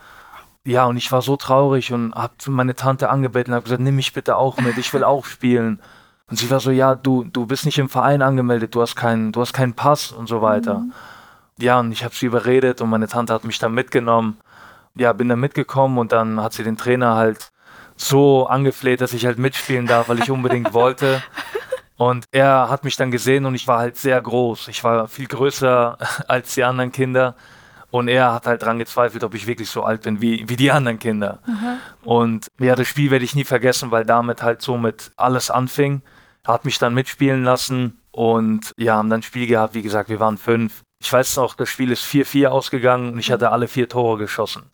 [0.65, 3.95] Ja, und ich war so traurig und habe meine Tante angebeten und habe gesagt, nimm
[3.95, 5.79] mich bitte auch mit, ich will auch spielen.
[6.29, 9.31] Und sie war so, ja, du, du bist nicht im Verein angemeldet, du hast keinen,
[9.31, 10.83] du hast keinen Pass und so weiter.
[11.57, 14.37] Ja, und ich habe sie überredet und meine Tante hat mich dann mitgenommen.
[14.95, 17.49] Ja, bin dann mitgekommen und dann hat sie den Trainer halt
[17.99, 21.21] so angefleht, dass ich halt mitspielen darf, weil ich unbedingt wollte.
[21.97, 24.69] Und er hat mich dann gesehen und ich war halt sehr groß.
[24.69, 27.35] Ich war viel größer als die anderen Kinder.
[27.91, 30.71] Und er hat halt dran gezweifelt, ob ich wirklich so alt bin wie, wie die
[30.71, 31.39] anderen Kinder.
[32.03, 36.03] Und ja, das Spiel werde ich nie vergessen, weil damit halt somit alles anfing.
[36.45, 39.73] Er hat mich dann mitspielen lassen und ja, haben dann ein Spiel gehabt.
[39.73, 40.83] Wie gesagt, wir waren fünf.
[41.01, 44.69] Ich weiß noch, das Spiel ist 4-4 ausgegangen und ich hatte alle vier Tore geschossen.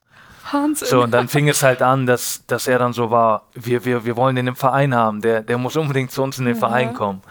[0.56, 0.88] Wahnsinn.
[0.88, 4.06] So, und dann fing es halt an, dass, dass er dann so war, wir, wir,
[4.06, 6.94] wir wollen den im Verein haben, der, der muss unbedingt zu uns in den Verein
[6.94, 7.22] kommen.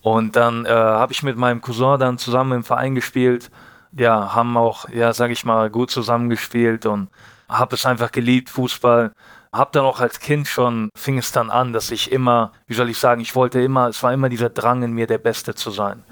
[0.00, 3.50] Und dann äh, habe ich mit meinem Cousin dann zusammen im Verein gespielt.
[3.92, 7.08] Ja, haben auch, ja, sag ich mal, gut zusammengespielt und
[7.48, 9.12] habe es einfach geliebt, Fußball.
[9.50, 12.90] Hab dann auch als Kind schon, fing es dann an, dass ich immer, wie soll
[12.90, 15.70] ich sagen, ich wollte immer, es war immer dieser Drang in mir, der Beste zu
[15.70, 16.04] sein.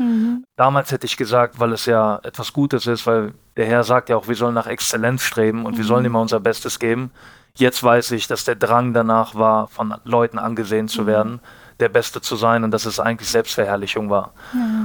[0.57, 4.17] Damals hätte ich gesagt, weil es ja etwas Gutes ist, weil der Herr sagt ja
[4.17, 7.11] auch, wir sollen nach Exzellenz streben und wir sollen immer unser Bestes geben.
[7.55, 11.41] Jetzt weiß ich, dass der Drang danach war, von Leuten angesehen zu werden,
[11.81, 14.33] der Beste zu sein und dass es eigentlich Selbstverherrlichung war.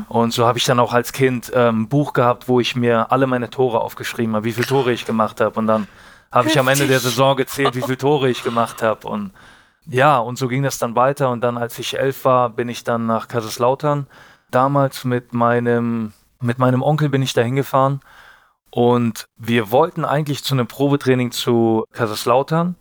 [0.08, 3.12] Und so habe ich dann auch als Kind ähm, ein Buch gehabt, wo ich mir
[3.12, 5.60] alle meine Tore aufgeschrieben habe, wie viele Tore ich gemacht habe.
[5.60, 5.88] Und dann
[6.32, 9.08] habe ich am Ende der Saison gezählt, wie viele Tore ich gemacht habe.
[9.08, 9.32] Und
[9.86, 11.30] ja, und so ging das dann weiter.
[11.30, 14.08] Und dann, als ich elf war, bin ich dann nach Kaiserslautern.
[14.50, 18.02] Damals mit meinem, mit meinem Onkel bin ich da hingefahren.
[18.74, 22.76] Und wir wollten eigentlich zu einem Probetraining zu Kaiserslautern,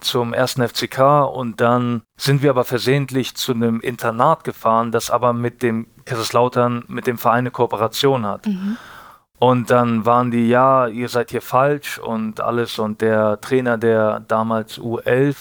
[0.00, 1.24] zum ersten FCK.
[1.32, 6.84] Und dann sind wir aber versehentlich zu einem Internat gefahren, das aber mit dem Kaiserslautern,
[6.88, 8.46] mit dem Verein eine Kooperation hat.
[9.38, 12.78] Und dann waren die, ja, ihr seid hier falsch und alles.
[12.78, 15.36] Und der Trainer, der damals U11,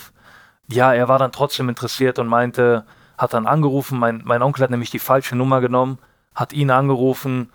[0.69, 2.85] ja, er war dann trotzdem interessiert und meinte,
[3.17, 5.97] hat dann angerufen, mein, mein Onkel hat nämlich die falsche Nummer genommen,
[6.33, 7.49] hat ihn angerufen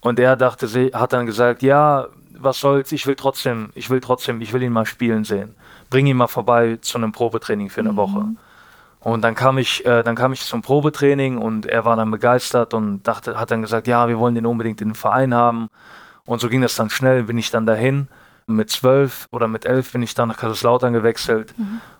[0.00, 2.06] und er dachte, sie- hat dann gesagt, ja,
[2.38, 5.54] was soll's, ich will trotzdem, ich will trotzdem, ich will ihn mal spielen sehen.
[5.90, 8.24] Bring ihn mal vorbei zu einem Probetraining für eine Woche.
[9.00, 12.74] Und dann kam ich, äh, dann kam ich zum Probetraining und er war dann begeistert
[12.74, 15.68] und dachte, hat dann gesagt, ja, wir wollen den unbedingt in den Verein haben.
[16.26, 18.08] Und so ging das dann schnell, bin ich dann dahin.
[18.46, 21.54] Mit zwölf oder mit elf bin ich dann nach Kaiserslautern gewechselt.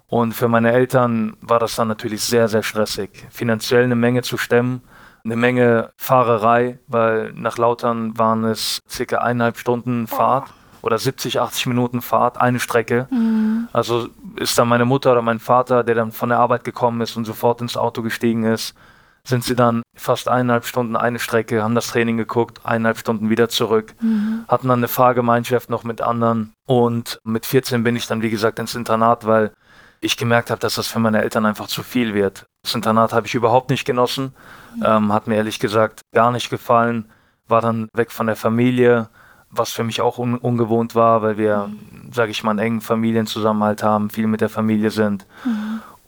[0.09, 3.11] Und für meine Eltern war das dann natürlich sehr, sehr stressig.
[3.31, 4.83] Finanziell eine Menge zu stemmen,
[5.25, 10.49] eine Menge Fahrerei, weil nach Lautern waren es circa eineinhalb Stunden Fahrt
[10.83, 13.07] oder 70, 80 Minuten Fahrt, eine Strecke.
[13.73, 17.17] Also ist dann meine Mutter oder mein Vater, der dann von der Arbeit gekommen ist
[17.17, 18.75] und sofort ins Auto gestiegen ist,
[19.23, 23.51] sind sie dann fast eineinhalb Stunden eine Strecke, haben das Training geguckt, eineinhalb Stunden wieder
[23.51, 23.95] zurück,
[24.49, 28.59] hatten dann eine Fahrgemeinschaft noch mit anderen und mit 14 bin ich dann, wie gesagt,
[28.59, 29.53] ins Internat, weil
[30.01, 32.47] ich gemerkt habe, dass das für meine Eltern einfach zu viel wird.
[32.63, 34.35] Das Internat habe ich überhaupt nicht genossen,
[34.85, 37.11] ähm, hat mir ehrlich gesagt gar nicht gefallen,
[37.49, 39.09] war dann weg von der Familie,
[39.51, 41.71] was für mich auch un ungewohnt war, weil wir,
[42.13, 45.27] sage ich mal, einen engen Familienzusammenhalt haben, viel mit der Familie sind.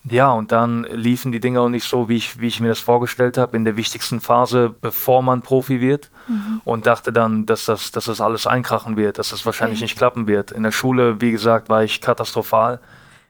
[0.04, 2.80] Ja, und dann liefen die Dinge auch nicht so, wie ich, wie ich mir das
[2.80, 6.10] vorgestellt habe, in der wichtigsten Phase, bevor man Profi wird.
[6.26, 6.60] Mhm.
[6.64, 9.84] Und dachte dann, dass das, dass das alles einkrachen wird, dass das wahrscheinlich okay.
[9.84, 10.50] nicht klappen wird.
[10.50, 12.80] In der Schule, wie gesagt, war ich katastrophal.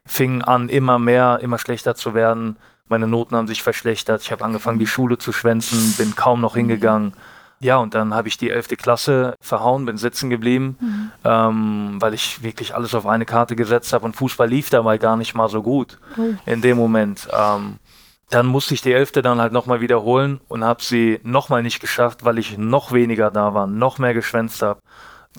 [0.06, 2.56] Fing an, immer mehr, immer schlechter zu werden.
[2.92, 4.22] Meine Noten haben sich verschlechtert.
[4.22, 7.08] Ich habe angefangen, die Schule zu schwänzen, bin kaum noch hingegangen.
[7.08, 8.76] Mhm ja, und dann habe ich die 11.
[8.76, 11.12] Klasse verhauen, bin sitzen geblieben, mhm.
[11.24, 15.16] ähm, weil ich wirklich alles auf eine Karte gesetzt habe und Fußball lief dabei gar
[15.16, 16.34] nicht mal so gut oh.
[16.44, 17.28] in dem Moment.
[17.32, 17.78] Ähm,
[18.30, 19.12] dann musste ich die 11.
[19.12, 23.54] dann halt nochmal wiederholen und habe sie nochmal nicht geschafft, weil ich noch weniger da
[23.54, 24.80] war, noch mehr geschwänzt habe.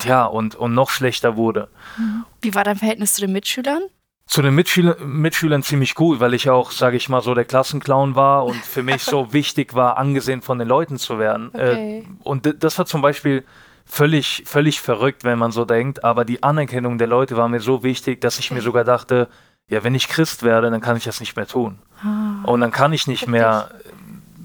[0.05, 1.67] Ja, und, und noch schlechter wurde.
[1.97, 2.23] Mhm.
[2.41, 3.83] Wie war dein Verhältnis zu den Mitschülern?
[4.25, 8.15] Zu den Mitschüler, Mitschülern ziemlich gut, weil ich auch, sage ich mal, so der Klassenclown
[8.15, 11.53] war und für mich so wichtig war, angesehen von den Leuten zu werden.
[11.53, 11.99] Äh, okay.
[11.99, 13.43] Äh, und das war zum Beispiel
[13.85, 17.83] völlig, völlig verrückt, wenn man so denkt, aber die Anerkennung der Leute war mir so
[17.83, 19.27] wichtig, dass ich mir sogar dachte,
[19.69, 21.79] ja, wenn ich Christ werde, dann kann ich das nicht mehr tun.
[22.01, 23.69] Ah, und dann kann ich nicht mehr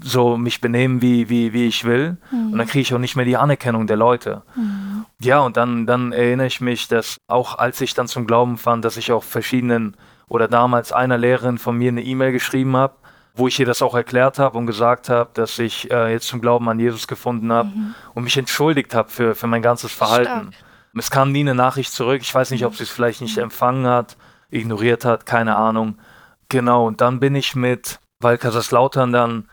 [0.01, 2.17] so mich benehmen, wie, wie, wie ich will.
[2.31, 2.53] Mhm.
[2.53, 4.43] Und dann kriege ich auch nicht mehr die Anerkennung der Leute.
[4.55, 4.68] Mhm.
[5.21, 8.85] Ja, und dann, dann erinnere ich mich, dass auch als ich dann zum Glauben fand,
[8.85, 9.97] dass ich auch verschiedenen
[10.29, 12.95] oder damals einer Lehrerin von mir eine E-Mail geschrieben habe,
[13.33, 16.39] wo ich ihr das auch erklärt habe und gesagt habe, dass ich äh, jetzt zum
[16.39, 17.95] Glauben an Jesus gefunden habe mhm.
[18.13, 20.53] und mich entschuldigt habe für, für mein ganzes Verhalten.
[20.53, 20.65] Stark.
[20.97, 22.21] Es kam nie eine Nachricht zurück.
[22.21, 24.17] Ich weiß nicht, ob sie es vielleicht nicht empfangen hat,
[24.49, 25.97] ignoriert hat, keine Ahnung.
[26.47, 29.49] Genau, und dann bin ich mit, weil Kaiserslautern dann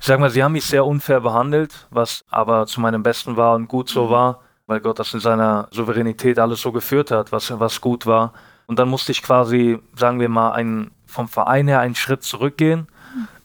[0.00, 3.54] ich sag mal, sie haben mich sehr unfair behandelt, was aber zu meinem Besten war
[3.54, 4.10] und gut so mhm.
[4.10, 8.32] war, weil Gott das in seiner Souveränität alles so geführt hat, was, was gut war.
[8.66, 12.88] Und dann musste ich quasi, sagen wir mal, ein, vom Verein her einen Schritt zurückgehen.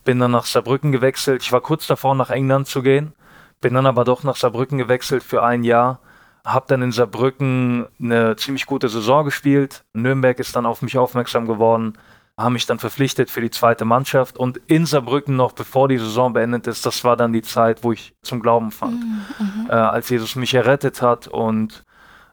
[0.05, 1.43] Bin dann nach Saarbrücken gewechselt.
[1.43, 3.13] Ich war kurz davor, nach England zu gehen.
[3.59, 5.99] Bin dann aber doch nach Saarbrücken gewechselt für ein Jahr.
[6.45, 9.83] Hab dann in Saarbrücken eine ziemlich gute Saison gespielt.
[9.93, 11.97] Nürnberg ist dann auf mich aufmerksam geworden
[12.39, 16.33] haben mich dann verpflichtet für die zweite Mannschaft und in Saarbrücken noch, bevor die Saison
[16.33, 19.25] beendet ist, das war dann die Zeit, wo ich zum Glauben fand, mhm.
[19.39, 19.69] mhm.
[19.69, 21.83] äh, als Jesus mich errettet hat und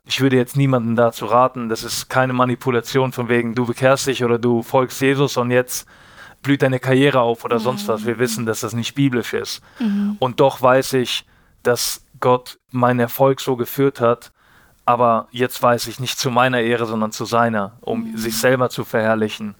[0.04, 4.22] ich würde jetzt niemanden dazu raten, das ist keine Manipulation von wegen, du bekehrst dich
[4.22, 5.88] oder du folgst Jesus und jetzt
[6.42, 7.62] blüht deine Karriere auf oder mhm.
[7.64, 8.06] sonst was.
[8.06, 9.60] Wir wissen, dass das nicht biblisch ist.
[9.80, 10.16] Mhm.
[10.20, 11.26] Und doch weiß ich,
[11.64, 14.30] dass Gott meinen Erfolg so geführt hat,
[14.84, 18.16] aber jetzt weiß ich nicht zu meiner Ehre, sondern zu seiner, um mhm.
[18.16, 19.56] sich selber zu verherrlichen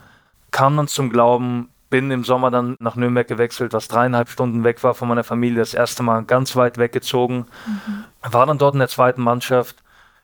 [0.57, 4.83] kam dann zum Glauben, bin im Sommer dann nach Nürnberg gewechselt, was dreieinhalb Stunden weg
[4.83, 7.45] war von meiner Familie, das erste Mal ganz weit weggezogen.
[7.67, 8.05] Mhm.
[8.33, 9.77] War dann dort in der zweiten Mannschaft.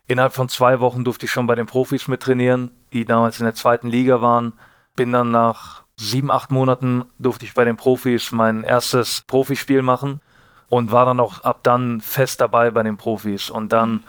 [0.07, 3.45] Innerhalb von zwei Wochen durfte ich schon bei den Profis mit trainieren, die damals in
[3.45, 4.55] der zweiten Liga waren.
[4.97, 10.23] Bin dann nach sieben, acht Monaten durfte ich bei den Profis mein erstes Profispiel machen
[10.71, 13.51] und war dann auch ab dann fest dabei bei den Profis.
[13.51, 14.03] Und dann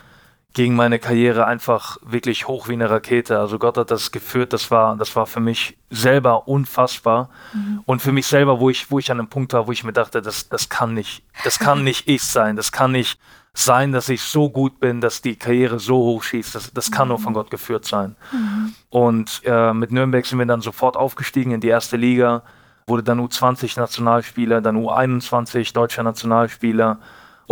[0.53, 3.39] ging meine Karriere einfach wirklich hoch wie eine Rakete.
[3.39, 7.29] Also Gott hat das geführt, das war, das war für mich selber unfassbar.
[7.53, 7.81] Mhm.
[7.85, 9.93] Und für mich selber, wo ich, wo ich an einem Punkt war, wo ich mir
[9.93, 12.55] dachte, das, das kann nicht, das kann nicht ich sein.
[12.55, 13.19] Das kann nicht
[13.55, 16.53] sein, dass ich so gut bin, dass die Karriere so hoch schießt.
[16.53, 17.09] Das, das kann mhm.
[17.09, 18.15] nur von Gott geführt sein.
[18.31, 18.75] Mhm.
[18.91, 22.43] Und äh, mit Nürnberg sind wir dann sofort aufgestiegen in die erste Liga,
[22.85, 26.99] wurde dann U20 Nationalspieler, dann U21 deutscher Nationalspieler.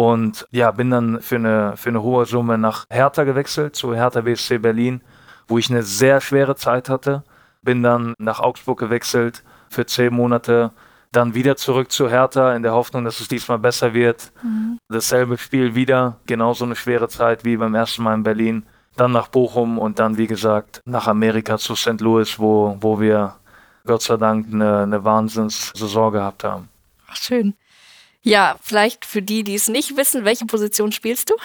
[0.02, 4.22] Und ja, bin dann für eine, für eine hohe Summe nach Hertha gewechselt, zu Hertha
[4.22, 5.02] BSC Berlin,
[5.48, 7.24] wo ich eine sehr schwere Zeit hatte.
[7.62, 10.72] Bin dann nach Augsburg gewechselt für zehn Monate,
[11.12, 14.32] dann wieder zurück zu Hertha in der Hoffnung, dass es diesmal besser wird.
[14.42, 14.80] Mhm.
[14.90, 18.66] Dasselbe Spiel wieder, genauso eine schwere Zeit wie beim ersten Mal in Berlin.
[18.96, 22.02] Dann nach Bochum und dann, wie gesagt, nach Amerika zu St.
[22.02, 23.36] Louis, wo, wo wir
[23.86, 26.70] Gott sei Dank eine, eine Wahnsinnssaison gehabt haben.
[27.08, 27.54] Ach, schön.
[28.24, 31.36] Ja, vielleicht für die, die es nicht wissen, welche Position spielst du?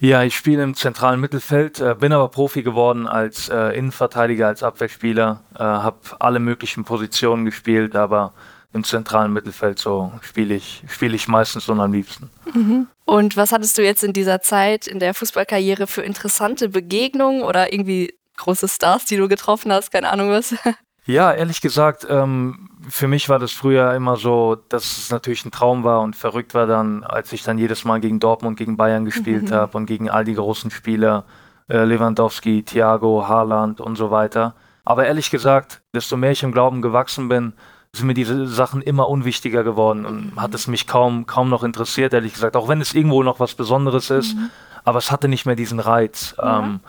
[0.00, 4.62] Ja, ich spiele im zentralen Mittelfeld, äh, bin aber Profi geworden als äh, Innenverteidiger, als
[4.62, 8.32] Abwehrspieler, äh, habe alle möglichen Positionen gespielt, aber
[8.72, 12.30] im zentralen Mittelfeld so spiele ich, spiele ich meistens und am liebsten.
[12.52, 12.86] Mhm.
[13.04, 17.72] Und was hattest du jetzt in dieser Zeit in der Fußballkarriere für interessante Begegnungen oder
[17.72, 19.92] irgendwie große Stars, die du getroffen hast?
[19.92, 20.54] Keine Ahnung was.
[21.06, 25.52] Ja, ehrlich gesagt, ähm, für mich war das früher immer so, dass es natürlich ein
[25.52, 29.04] Traum war und verrückt war dann, als ich dann jedes Mal gegen Dortmund, gegen Bayern
[29.04, 29.54] gespielt mhm.
[29.54, 31.24] habe und gegen all die großen Spieler,
[31.68, 34.56] äh, Lewandowski, Thiago, Haaland und so weiter.
[34.84, 37.52] Aber ehrlich gesagt, desto mehr ich im Glauben gewachsen bin,
[37.92, 40.40] sind mir diese Sachen immer unwichtiger geworden und mhm.
[40.40, 42.56] hat es mich kaum, kaum noch interessiert, ehrlich gesagt.
[42.56, 44.50] Auch wenn es irgendwo noch was Besonderes ist, mhm.
[44.84, 46.34] aber es hatte nicht mehr diesen Reiz.
[46.36, 46.60] Ja.
[46.60, 46.80] Ähm,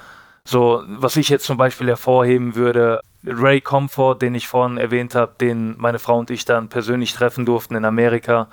[0.43, 5.34] so, was ich jetzt zum Beispiel hervorheben würde, Ray Comfort, den ich vorhin erwähnt habe,
[5.39, 8.47] den meine Frau und ich dann persönlich treffen durften in Amerika,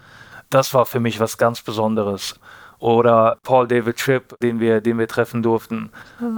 [0.51, 2.39] das war für mich was ganz Besonderes.
[2.79, 5.91] Oder Paul David Tripp, den wir, den wir treffen durften,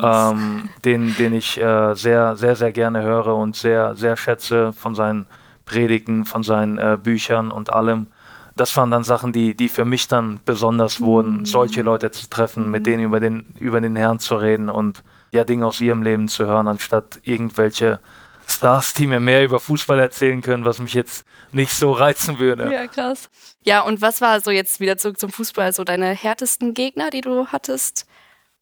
[0.02, 4.94] ähm, den, den ich äh, sehr, sehr, sehr gerne höre und sehr, sehr schätze von
[4.94, 5.26] seinen
[5.64, 8.06] Predigten, von seinen äh, Büchern und allem.
[8.54, 11.46] Das waren dann Sachen, die, die für mich dann besonders wurden, Mhm.
[11.46, 15.42] solche Leute zu treffen, mit denen über den, über den Herrn zu reden und ja,
[15.44, 17.98] Dinge aus ihrem Leben zu hören, anstatt irgendwelche
[18.46, 22.72] Stars, die mir mehr über Fußball erzählen können, was mich jetzt nicht so reizen würde.
[22.72, 23.28] Ja, krass.
[23.64, 27.20] Ja, und was war so jetzt wieder zurück zum Fußball, so deine härtesten Gegner, die
[27.20, 28.06] du hattest?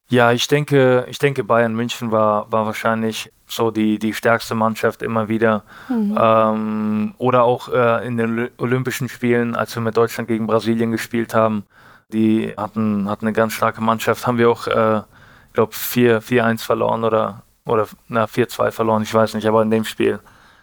[0.08, 5.02] Ja, ich denke, ich denke, Bayern München war, war wahrscheinlich so die, die stärkste Mannschaft
[5.02, 5.64] immer wieder.
[5.90, 10.92] Ähm, oder auch äh, in den Oly- Olympischen Spielen, als wir mit Deutschland gegen Brasilien
[10.92, 11.64] gespielt haben.
[12.08, 14.26] Die hatten, hatten eine ganz starke Mannschaft.
[14.26, 19.34] Haben wir auch, äh, ich glaube, 4-1 verloren oder, oder na, 4-2 verloren, ich weiß
[19.34, 20.20] nicht, aber in dem Spiel.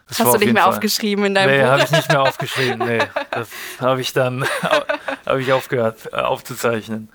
[0.07, 2.79] Das Hast du nicht mehr Fall- aufgeschrieben in deinem Nee, habe ich nicht mehr aufgeschrieben.
[2.79, 2.99] Nee,
[3.31, 3.49] das
[3.79, 4.45] habe ich dann
[5.25, 7.09] habe ich aufgehört äh, aufzuzeichnen.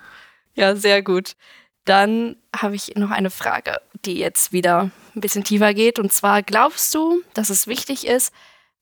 [0.55, 1.37] Ja, sehr gut.
[1.85, 3.77] Dann habe ich noch eine Frage,
[4.07, 5.99] die jetzt wieder ein bisschen tiefer geht.
[5.99, 8.33] Und zwar, glaubst du, dass es wichtig ist,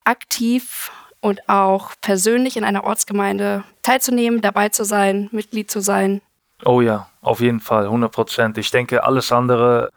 [0.05, 0.91] aktiv
[1.21, 6.21] und auch persönlich in einer Ortsgemeinde teilzunehmen, dabei zu sein, Mitglied zu sein?
[6.65, 8.59] Oh ja, auf jeden Fall, 100 Prozent.
[8.59, 9.91] Ich denke, alles andere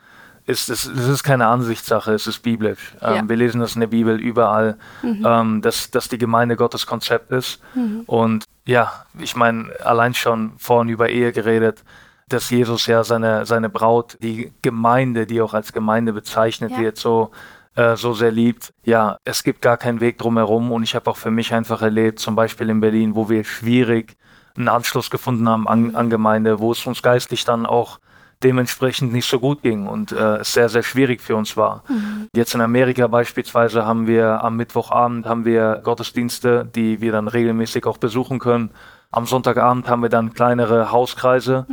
[0.48, 2.94] ist, es, es ist keine Ansichtssache, es ist biblisch.
[3.02, 3.30] Ähm, Ja.
[3.30, 7.60] Wir lesen das in der Bibel überall, ähm, dass, dass die Gemeinde Gottes Konzept ist.
[8.08, 11.84] Und ja, ich meine, allein schon vorhin über Ehe geredet,
[12.30, 16.78] dass Jesus ja seine, seine Braut, die Gemeinde, die auch als Gemeinde bezeichnet Ja.
[16.80, 17.32] wird, so
[17.76, 18.74] äh, so sehr liebt.
[18.84, 22.18] Ja, es gibt gar keinen Weg drumherum und ich habe auch für mich einfach erlebt,
[22.20, 24.18] zum Beispiel in Berlin, wo wir schwierig
[24.58, 28.00] einen Anschluss gefunden haben an, an Gemeinde, wo es uns geistlich dann auch
[28.44, 31.84] dementsprechend nicht so gut ging und äh, es sehr, sehr schwierig für uns war.
[32.36, 37.86] Jetzt in Amerika beispielsweise haben wir am Mittwochabend haben wir Gottesdienste, die wir dann regelmäßig
[37.86, 38.70] auch besuchen können.
[39.10, 41.66] Am Sonntagabend haben wir dann kleinere Hauskreise,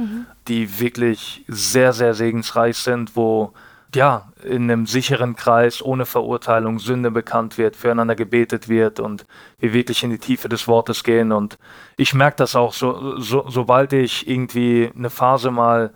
[0.48, 3.52] die wirklich sehr, sehr segensreich sind, wo
[3.94, 9.24] ja, in einem sicheren Kreis, ohne Verurteilung, Sünde bekannt wird, füreinander gebetet wird und
[9.58, 11.32] wir wirklich in die Tiefe des Wortes gehen.
[11.32, 11.58] Und
[11.96, 15.92] ich merke das auch, so, so, sobald ich irgendwie eine Phase mal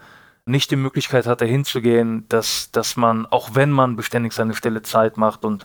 [0.49, 5.17] nicht die Möglichkeit hatte, hinzugehen, dass, dass man, auch wenn man beständig seine stille Zeit
[5.17, 5.65] macht und,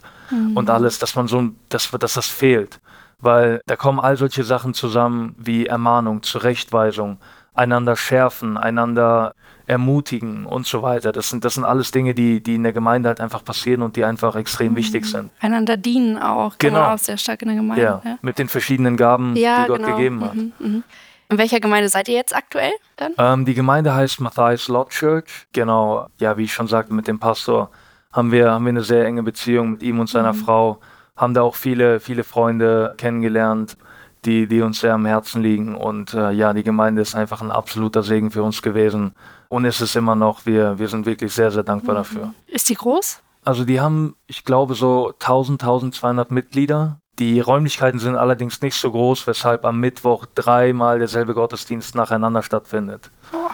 [0.55, 2.79] und alles, dass man so, dass, dass das fehlt.
[3.19, 7.19] Weil da kommen all solche Sachen zusammen wie Ermahnung, Zurechtweisung,
[7.53, 9.33] einander schärfen, einander
[9.65, 11.11] ermutigen und so weiter.
[11.11, 13.95] Das sind, das sind alles Dinge, die, die in der Gemeinde halt einfach passieren und
[13.95, 15.29] die einfach extrem wichtig sind.
[15.39, 16.93] Einander dienen auch, Genau.
[16.93, 17.81] auch sehr stark in der Gemeinde.
[18.03, 19.95] Ja, mit den verschiedenen Gaben, Ja, die Gott genau.
[19.95, 20.35] gegeben hat.
[20.35, 20.83] Mhm, mhm.
[21.29, 23.13] In welcher Gemeinde seid ihr jetzt aktuell dann?
[23.17, 25.47] Ähm, die Gemeinde heißt Matthias Lot Church.
[25.51, 27.71] Genau, ja, wie ich schon sagte, mit dem Pastor
[28.11, 30.79] haben wir, haben wir eine sehr enge Beziehung mit ihm und seiner Frau.
[31.17, 33.77] Haben da auch viele, viele Freunde kennengelernt,
[34.25, 35.75] die, die uns sehr am Herzen liegen.
[35.75, 39.13] Und äh, ja, die Gemeinde ist einfach ein absoluter Segen für uns gewesen.
[39.49, 40.45] Und ist es immer noch.
[40.45, 42.33] Wir, wir sind wirklich sehr, sehr dankbar dafür.
[42.47, 43.21] Ist die groß?
[43.43, 46.99] Also die haben, ich glaube, so 1000, 1200 Mitglieder.
[47.19, 53.11] Die Räumlichkeiten sind allerdings nicht so groß, weshalb am Mittwoch dreimal derselbe Gottesdienst nacheinander stattfindet.
[53.31, 53.51] Boah.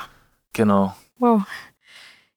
[0.54, 0.96] Genau.
[1.18, 1.44] Wow.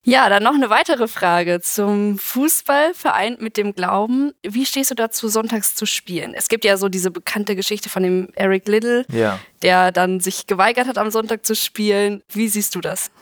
[0.05, 4.33] Ja, dann noch eine weitere Frage zum Fußball vereint mit dem Glauben.
[4.43, 6.35] Wie stehst du dazu, sonntags zu spielen?
[6.35, 9.39] Es gibt ja so diese bekannte Geschichte von dem Eric Little, Ja.
[9.63, 12.21] der dann sich geweigert hat, am Sonntag zu spielen.
[12.29, 13.13] Wie siehst du das?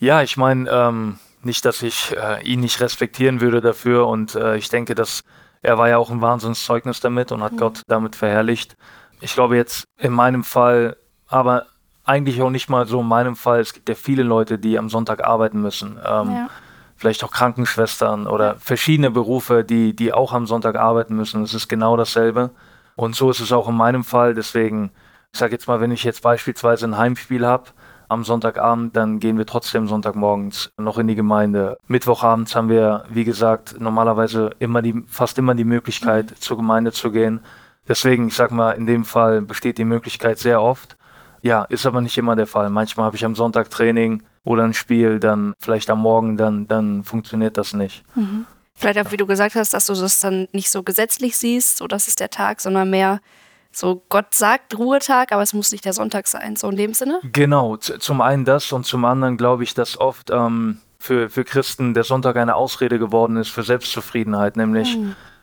[0.00, 4.58] Ja, ich meine, ähm, nicht, dass ich äh, ihn nicht respektieren würde dafür und äh,
[4.58, 5.22] ich denke, dass
[5.62, 8.76] er war ja auch ein Wahnsinnszeugnis damit und hat Gott damit verherrlicht.
[9.20, 10.96] Ich glaube jetzt in meinem Fall,
[11.28, 11.66] aber
[12.04, 14.88] eigentlich auch nicht mal so in meinem Fall, es gibt ja viele Leute, die am
[14.88, 15.98] Sonntag arbeiten müssen.
[16.04, 16.48] Ähm, Ja.
[16.96, 21.42] Vielleicht auch Krankenschwestern oder verschiedene Berufe, die, die auch am Sonntag arbeiten müssen.
[21.42, 22.50] Es ist genau dasselbe.
[22.94, 24.34] Und so ist es auch in meinem Fall.
[24.34, 24.92] Deswegen,
[25.32, 27.70] ich sage jetzt mal, wenn ich jetzt beispielsweise ein Heimspiel habe
[28.12, 31.78] am Sonntagabend, dann gehen wir trotzdem Sonntagmorgens noch in die Gemeinde.
[31.86, 37.10] Mittwochabends haben wir, wie gesagt, normalerweise immer die, fast immer die Möglichkeit, zur Gemeinde zu
[37.10, 37.40] gehen.
[37.88, 40.96] Deswegen, ich sag mal, in dem Fall besteht die Möglichkeit sehr oft.
[41.42, 42.70] Ja, ist aber nicht immer der Fall.
[42.70, 47.02] Manchmal habe ich am Sonntag Training oder ein Spiel, dann vielleicht am Morgen, dann, dann
[47.02, 48.04] funktioniert das nicht.
[48.74, 51.86] Vielleicht auch, wie du gesagt hast, dass du das dann nicht so gesetzlich siehst, so
[51.86, 53.20] das ist der Tag, sondern mehr
[53.72, 57.20] so Gott sagt Ruhetag, aber es muss nicht der Sonntag sein, so in dem Sinne.
[57.22, 61.94] Genau, zum einen das und zum anderen glaube ich, dass oft ähm, für, für Christen
[61.94, 64.56] der Sonntag eine Ausrede geworden ist für Selbstzufriedenheit.
[64.56, 64.96] Nämlich,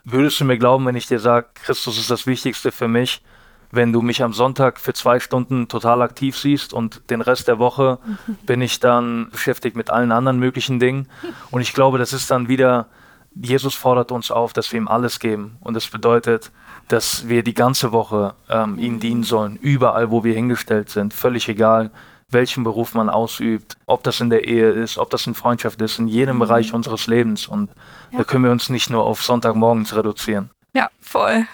[0.04, 3.22] würdest du mir glauben, wenn ich dir sage, Christus ist das Wichtigste für mich,
[3.70, 7.58] wenn du mich am Sonntag für zwei Stunden total aktiv siehst und den Rest der
[7.58, 7.98] Woche
[8.46, 11.08] bin ich dann beschäftigt mit allen anderen möglichen Dingen.
[11.50, 12.86] Und ich glaube, das ist dann wieder,
[13.34, 15.58] Jesus fordert uns auf, dass wir ihm alles geben.
[15.60, 16.50] Und das bedeutet,
[16.92, 21.48] dass wir die ganze Woche ähm, ihm dienen sollen, überall, wo wir hingestellt sind, völlig
[21.48, 21.90] egal,
[22.28, 25.98] welchen Beruf man ausübt, ob das in der Ehe ist, ob das in Freundschaft ist,
[25.98, 27.46] in jedem Bereich unseres Lebens.
[27.46, 27.70] Und
[28.16, 30.50] da können wir uns nicht nur auf Sonntagmorgens reduzieren.
[30.72, 31.46] Ja, voll.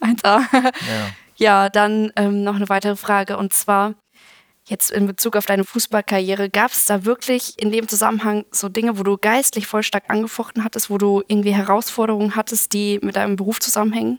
[0.00, 0.42] 1A.
[0.52, 0.70] Ja,
[1.36, 3.94] ja dann ähm, noch eine weitere Frage und zwar
[4.64, 8.98] jetzt in Bezug auf deine Fußballkarriere, gab es da wirklich in dem Zusammenhang so Dinge,
[8.98, 13.36] wo du geistlich voll stark angefochten hattest, wo du irgendwie Herausforderungen hattest, die mit deinem
[13.36, 14.18] Beruf zusammenhängen?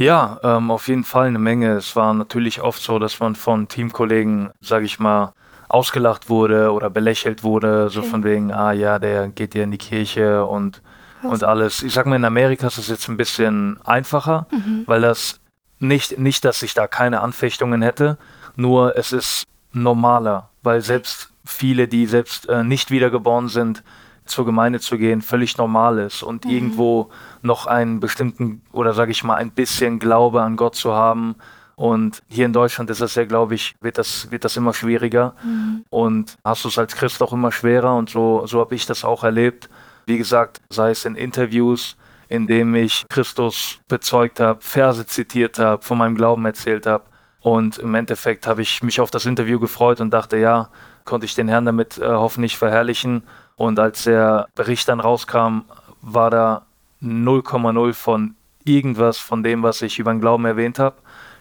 [0.00, 1.72] Ja, ähm, auf jeden Fall eine Menge.
[1.72, 5.34] Es war natürlich oft so, dass man von Teamkollegen, sage ich mal,
[5.68, 8.08] ausgelacht wurde oder belächelt wurde, so okay.
[8.08, 10.80] von wegen, ah ja, der geht ja in die Kirche und,
[11.22, 11.82] und alles.
[11.82, 14.84] Ich sag mal, in Amerika ist es jetzt ein bisschen einfacher, mhm.
[14.86, 15.38] weil das
[15.80, 18.16] nicht, nicht, dass ich da keine Anfechtungen hätte,
[18.56, 19.44] nur es ist
[19.74, 23.84] normaler, weil selbst viele, die selbst äh, nicht wiedergeboren sind,
[24.30, 26.50] zur Gemeinde zu gehen, völlig normal ist und mhm.
[26.50, 27.10] irgendwo
[27.42, 31.36] noch einen bestimmten oder sage ich mal ein bisschen Glaube an Gott zu haben.
[31.76, 35.34] Und hier in Deutschland ist das ja, glaube ich, wird das, wird das immer schwieriger.
[35.42, 35.84] Mhm.
[35.88, 37.96] Und hast du es als Christ auch immer schwerer.
[37.96, 39.70] Und so, so habe ich das auch erlebt.
[40.04, 41.96] Wie gesagt, sei es in Interviews,
[42.28, 47.04] in dem ich Christus bezeugt habe, Verse zitiert habe, von meinem Glauben erzählt habe,
[47.40, 50.68] und im Endeffekt habe ich mich auf das Interview gefreut und dachte, ja,
[51.04, 53.22] konnte ich den Herrn damit äh, hoffentlich verherrlichen.
[53.60, 55.64] Und als der Bericht dann rauskam,
[56.00, 56.62] war da
[57.02, 58.34] 0,0 von
[58.64, 60.96] irgendwas von dem, was ich über den Glauben erwähnt habe.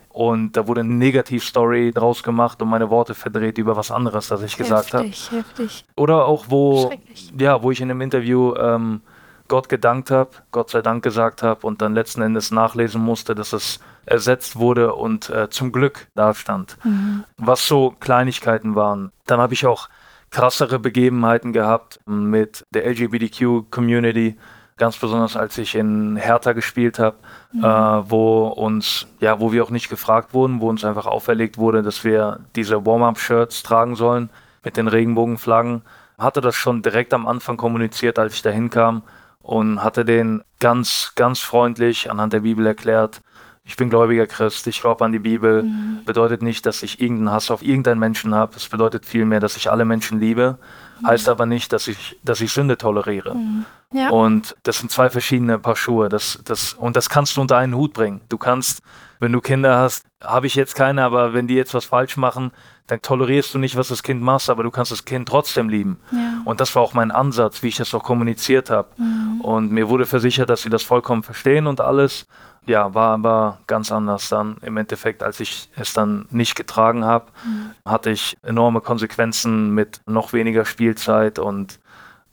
[0.09, 4.43] Und da wurde eine Negativstory draus gemacht und meine Worte verdreht über was anderes, das
[4.43, 5.05] ich gesagt habe.
[5.05, 5.85] Heftig, heftig.
[5.95, 6.91] Oder auch, wo,
[7.37, 8.99] ja, wo ich in einem Interview ähm,
[9.47, 13.53] Gott gedankt habe, Gott sei Dank gesagt habe und dann letzten Endes nachlesen musste, dass
[13.53, 16.75] es ersetzt wurde und äh, zum Glück da stand.
[16.83, 17.23] Mhm.
[17.37, 19.13] Was so Kleinigkeiten waren.
[19.25, 19.87] Dann habe ich auch
[20.29, 24.37] krassere Begebenheiten gehabt mit der LGBTQ-Community,
[24.77, 27.17] ganz besonders als ich in Hertha gespielt habe,
[27.51, 27.63] mhm.
[27.63, 31.81] äh, wo uns, ja, wo wir auch nicht gefragt wurden, wo uns einfach auferlegt wurde,
[31.81, 34.29] dass wir diese Warm-up-Shirts tragen sollen
[34.63, 35.81] mit den Regenbogenflaggen.
[36.17, 39.03] Hatte das schon direkt am Anfang kommuniziert, als ich da hinkam
[39.41, 43.21] und hatte den ganz, ganz freundlich anhand der Bibel erklärt.
[43.69, 45.61] Ich bin gläubiger Christ, ich glaube an die Bibel.
[45.61, 46.03] Mhm.
[46.03, 48.55] Bedeutet nicht, dass ich irgendeinen Hass auf irgendeinen Menschen habe.
[48.55, 50.57] Es bedeutet vielmehr, dass ich alle Menschen liebe.
[50.99, 51.07] Mhm.
[51.07, 53.35] Heißt aber nicht, dass ich, dass ich Sünde toleriere.
[53.35, 53.65] Mhm.
[53.93, 54.09] Ja.
[54.09, 56.09] Und das sind zwei verschiedene Paar Schuhe.
[56.09, 58.21] Das, das, und das kannst du unter einen Hut bringen.
[58.27, 58.81] Du kannst,
[59.19, 62.51] wenn du Kinder hast, habe ich jetzt keine, aber wenn die jetzt was falsch machen,
[62.87, 65.99] dann tolerierst du nicht, was das Kind macht, aber du kannst das Kind trotzdem lieben.
[66.11, 66.41] Ja.
[66.43, 68.87] Und das war auch mein Ansatz, wie ich das auch kommuniziert habe.
[68.97, 69.41] Mhm.
[69.41, 72.25] Und mir wurde versichert, dass sie das vollkommen verstehen und alles.
[72.69, 77.25] Ja, war aber ganz anders dann im Endeffekt, als ich es dann nicht getragen habe,
[77.43, 77.71] mhm.
[77.83, 81.79] hatte ich enorme Konsequenzen mit noch weniger Spielzeit und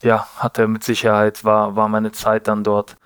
[0.03, 2.99] ja, hatte mit Sicherheit, war, war meine Zeit dann dort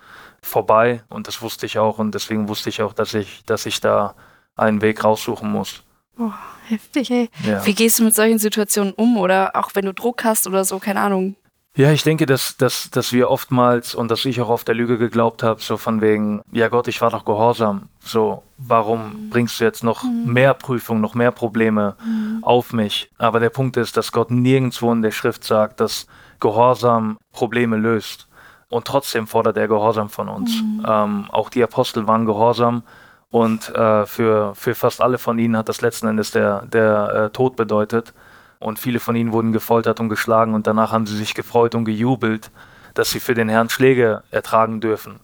[0.42, 3.80] vorbei und das wusste ich auch und deswegen wusste ich auch, dass ich, dass ich
[3.80, 4.16] da
[4.56, 5.84] einen Weg raussuchen muss.
[6.18, 6.32] Oh,
[6.66, 7.30] heftig, ey.
[7.44, 7.64] Ja.
[7.64, 10.80] Wie gehst du mit solchen Situationen um oder auch wenn du Druck hast oder so,
[10.80, 11.36] keine Ahnung?
[11.76, 14.98] Ja, ich denke, dass, dass, dass wir oftmals und dass ich auch auf der Lüge
[14.98, 17.88] geglaubt habe, so von wegen, ja Gott, ich war doch gehorsam.
[18.00, 19.30] So, warum mhm.
[19.30, 20.32] bringst du jetzt noch mhm.
[20.32, 22.42] mehr Prüfungen, noch mehr Probleme mhm.
[22.42, 23.10] auf mich?
[23.18, 26.06] Aber der Punkt ist, dass Gott nirgendwo in der Schrift sagt, dass
[26.40, 28.26] Gehorsam Probleme löst.
[28.68, 30.62] Und trotzdem fordert er Gehorsam von uns.
[30.62, 30.84] Mhm.
[30.86, 32.82] Ähm, auch die Apostel waren gehorsam
[33.30, 37.30] und äh, für, für fast alle von ihnen hat das letzten Endes der, der äh,
[37.30, 38.12] Tod bedeutet.
[38.60, 41.86] Und viele von ihnen wurden gefoltert und geschlagen und danach haben sie sich gefreut und
[41.86, 42.50] gejubelt,
[42.94, 45.18] dass sie für den Herrn Schläge ertragen dürfen.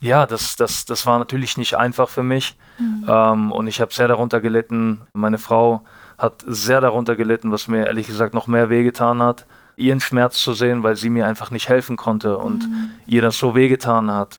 [0.00, 3.06] Ja, das, das, das war natürlich nicht einfach für mich mhm.
[3.08, 5.00] ähm, und ich habe sehr darunter gelitten.
[5.14, 5.82] Meine Frau
[6.18, 10.52] hat sehr darunter gelitten, was mir ehrlich gesagt noch mehr wehgetan hat, ihren Schmerz zu
[10.52, 12.90] sehen, weil sie mir einfach nicht helfen konnte und mhm.
[13.06, 14.38] ihr das so wehgetan hat.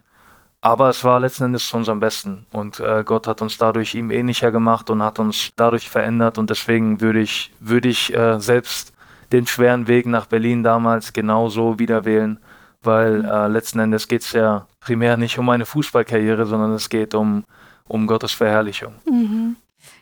[0.66, 2.48] Aber es war letzten Endes zu unserem Besten.
[2.52, 6.40] Und äh, Gott hat uns dadurch ihm ähnlicher gemacht und hat uns dadurch verändert.
[6.40, 8.92] Und deswegen würde ich, würde ich äh, selbst
[9.32, 12.40] den schweren Weg nach Berlin damals genauso wieder wählen.
[12.82, 17.14] Weil äh, letzten Endes geht es ja primär nicht um eine Fußballkarriere, sondern es geht
[17.14, 17.44] um,
[17.88, 18.96] um Gottes Verherrlichung.
[19.08, 19.58] Mhm.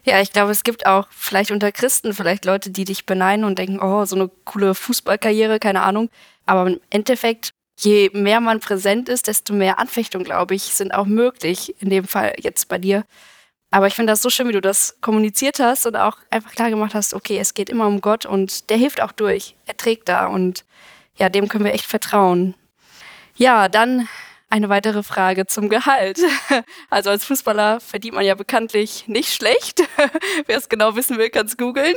[0.05, 3.59] Ja, ich glaube, es gibt auch vielleicht unter Christen vielleicht Leute, die dich beneiden und
[3.59, 6.09] denken, oh, so eine coole Fußballkarriere, keine Ahnung.
[6.45, 11.05] Aber im Endeffekt je mehr man präsent ist, desto mehr Anfechtungen, glaube ich, sind auch
[11.05, 11.75] möglich.
[11.81, 13.03] In dem Fall jetzt bei dir.
[13.71, 16.69] Aber ich finde das so schön, wie du das kommuniziert hast und auch einfach klar
[16.69, 19.55] gemacht hast, okay, es geht immer um Gott und der hilft auch durch.
[19.65, 20.63] Er trägt da und
[21.17, 22.53] ja, dem können wir echt vertrauen.
[23.35, 24.07] Ja, dann
[24.53, 26.19] eine weitere Frage zum Gehalt.
[26.91, 29.81] Also als Fußballer verdient man ja bekanntlich nicht schlecht.
[30.45, 31.95] Wer es genau wissen will, kann es googeln.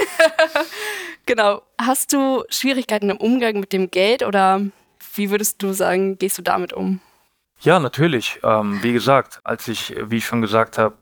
[1.26, 1.60] genau.
[1.78, 4.62] Hast du Schwierigkeiten im Umgang mit dem Geld oder
[5.16, 7.00] wie würdest du sagen, gehst du damit um?
[7.60, 8.40] Ja, natürlich.
[8.42, 10.96] Ähm, wie gesagt, als ich, wie ich schon gesagt habe,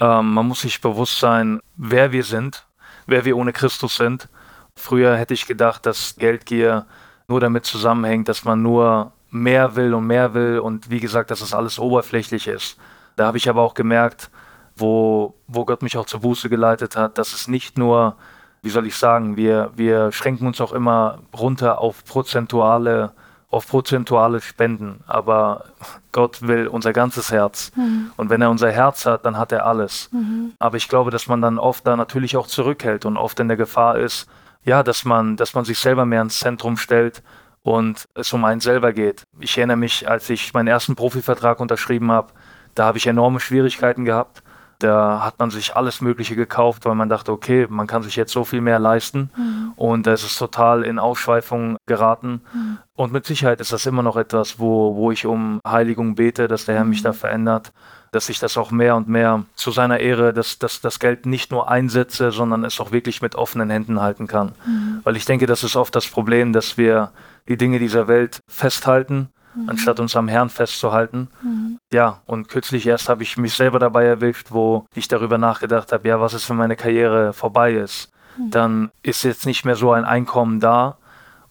[0.00, 2.66] ähm, man muss sich bewusst sein, wer wir sind,
[3.06, 4.28] wer wir ohne Christus sind.
[4.76, 6.86] Früher hätte ich gedacht, dass Geldgier
[7.26, 11.40] nur damit zusammenhängt, dass man nur mehr will und mehr will und wie gesagt, dass
[11.40, 12.78] das alles oberflächlich ist.
[13.16, 14.30] Da habe ich aber auch gemerkt,
[14.76, 18.16] wo, wo Gott mich auch zur Buße geleitet hat, dass es nicht nur,
[18.62, 23.12] wie soll ich sagen, wir, wir schränken uns auch immer runter auf prozentuale
[23.50, 25.64] auf prozentuale Spenden, aber
[26.12, 27.72] Gott will unser ganzes Herz.
[27.76, 28.10] Mhm.
[28.16, 30.10] Und wenn er unser Herz hat, dann hat er alles.
[30.12, 30.52] Mhm.
[30.58, 33.56] Aber ich glaube, dass man dann oft da natürlich auch zurückhält und oft in der
[33.56, 34.28] Gefahr ist,
[34.64, 37.22] ja, dass man, dass man sich selber mehr ins Zentrum stellt
[37.62, 39.24] und es um einen selber geht.
[39.40, 42.32] Ich erinnere mich, als ich meinen ersten Profivertrag unterschrieben habe,
[42.74, 44.42] da habe ich enorme Schwierigkeiten gehabt.
[44.78, 48.32] Da hat man sich alles Mögliche gekauft, weil man dachte, okay, man kann sich jetzt
[48.32, 49.30] so viel mehr leisten.
[49.36, 49.47] Mhm.
[49.78, 52.42] Und da ist es total in Ausschweifung geraten.
[52.52, 52.78] Mhm.
[52.96, 56.64] Und mit Sicherheit ist das immer noch etwas, wo, wo ich um Heiligung bete, dass
[56.64, 57.16] der Herr mich da mhm.
[57.16, 57.72] verändert,
[58.10, 61.52] dass ich das auch mehr und mehr zu seiner Ehre, dass, dass das Geld nicht
[61.52, 64.52] nur einsetze, sondern es auch wirklich mit offenen Händen halten kann.
[64.66, 65.00] Mhm.
[65.04, 67.12] Weil ich denke, das ist oft das Problem, dass wir
[67.46, 69.68] die Dinge dieser Welt festhalten mhm.
[69.68, 71.28] anstatt uns am Herrn festzuhalten.
[71.42, 71.78] Mhm.
[71.92, 76.08] Ja, und kürzlich erst habe ich mich selber dabei erwischt, wo ich darüber nachgedacht habe,
[76.08, 78.10] ja, was ist, wenn meine Karriere vorbei ist?
[78.38, 80.96] Dann ist jetzt nicht mehr so ein Einkommen da.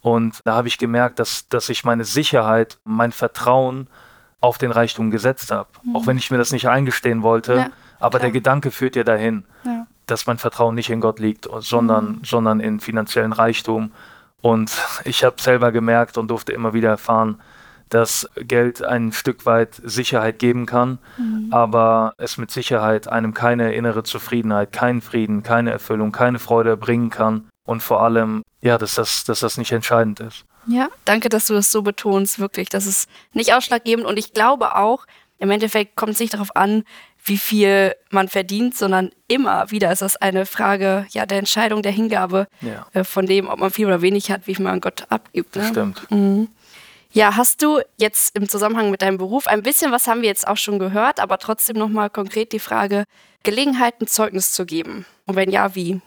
[0.02, 3.88] Und da habe ich gemerkt, dass, dass ich meine Sicherheit, mein Vertrauen
[4.40, 5.70] auf den Reichtum gesetzt habe.
[5.84, 5.96] Mhm.
[5.96, 7.56] Auch wenn ich mir das nicht eingestehen wollte.
[7.56, 7.70] Ja,
[8.00, 8.22] aber klar.
[8.22, 9.88] der Gedanke führt ja dahin, ja.
[10.06, 12.20] dass mein Vertrauen nicht in Gott liegt, sondern, mhm.
[12.24, 13.92] sondern in finanziellen Reichtum.
[14.42, 14.72] Und
[15.04, 17.42] ich habe selber gemerkt und durfte immer wieder erfahren,
[17.90, 21.48] dass Geld ein Stück weit Sicherheit geben kann, mhm.
[21.52, 27.10] aber es mit Sicherheit einem keine innere Zufriedenheit, keinen Frieden, keine Erfüllung, keine Freude bringen
[27.10, 30.46] kann und vor allem, ja, dass das, dass das nicht entscheidend ist.
[30.68, 32.70] Ja, danke, dass du das so betonst, wirklich.
[32.70, 35.06] Das ist nicht ausschlaggebend und ich glaube auch,
[35.40, 36.84] im Endeffekt kommt es nicht darauf an,
[37.24, 41.92] wie viel man verdient, sondern immer wieder ist das eine Frage ja, der Entscheidung, der
[41.92, 42.88] Hingabe ja.
[42.94, 45.56] äh, von dem, ob man viel oder wenig hat, wie viel man Gott abgibt.
[45.56, 45.68] Ne?
[45.68, 46.10] Stimmt.
[46.10, 46.48] Mhm.
[47.18, 50.48] Ja, hast du jetzt im Zusammenhang mit deinem Beruf ein bisschen, was haben wir jetzt
[50.48, 53.06] auch schon gehört, aber trotzdem nochmal konkret die Frage,
[53.42, 55.04] Gelegenheit, ein Zeugnis zu geben?
[55.26, 56.00] Und wenn ja, wie?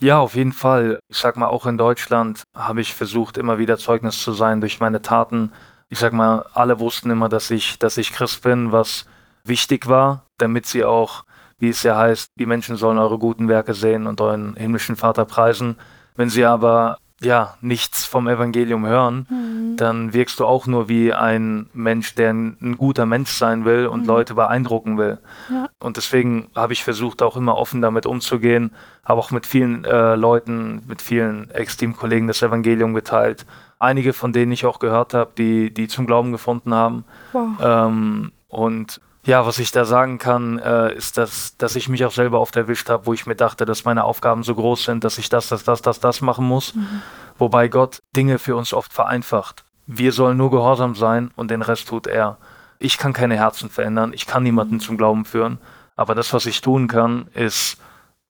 [0.00, 0.98] Ja, auf jeden Fall.
[1.08, 4.80] Ich sag mal, auch in Deutschland habe ich versucht, immer wieder Zeugnis zu sein durch
[4.80, 5.52] meine Taten.
[5.88, 9.06] Ich sag mal, alle wussten immer, dass ich, dass ich Christ bin, was
[9.44, 11.22] wichtig war, damit sie auch,
[11.60, 15.26] wie es ja heißt, die Menschen sollen eure guten Werke sehen und euren himmlischen Vater
[15.26, 15.76] preisen.
[16.16, 19.45] Wenn sie aber ja, nichts vom Evangelium hören, mhm.
[19.80, 23.86] Dann wirkst du auch nur wie ein Mensch, der ein, ein guter Mensch sein will
[23.86, 24.06] und mhm.
[24.06, 25.18] Leute beeindrucken will.
[25.50, 25.68] Ja.
[25.80, 28.72] Und deswegen habe ich versucht, auch immer offen damit umzugehen,
[29.04, 33.46] habe auch mit vielen äh, Leuten, mit vielen Ex-Team-Kollegen das Evangelium geteilt.
[33.78, 37.04] Einige von denen ich auch gehört habe, die, die zum Glauben gefunden haben.
[37.32, 37.50] Wow.
[37.60, 42.12] Ähm, und ja, was ich da sagen kann, äh, ist, dass, dass ich mich auch
[42.12, 45.18] selber oft erwischt habe, wo ich mir dachte, dass meine Aufgaben so groß sind, dass
[45.18, 46.74] ich das, das, das, das, das machen muss.
[46.74, 47.02] Mhm.
[47.36, 49.65] Wobei Gott Dinge für uns oft vereinfacht.
[49.86, 52.38] Wir sollen nur gehorsam sein und den Rest tut er.
[52.78, 55.58] Ich kann keine Herzen verändern, ich kann niemanden zum Glauben führen,
[55.96, 57.78] aber das, was ich tun kann, ist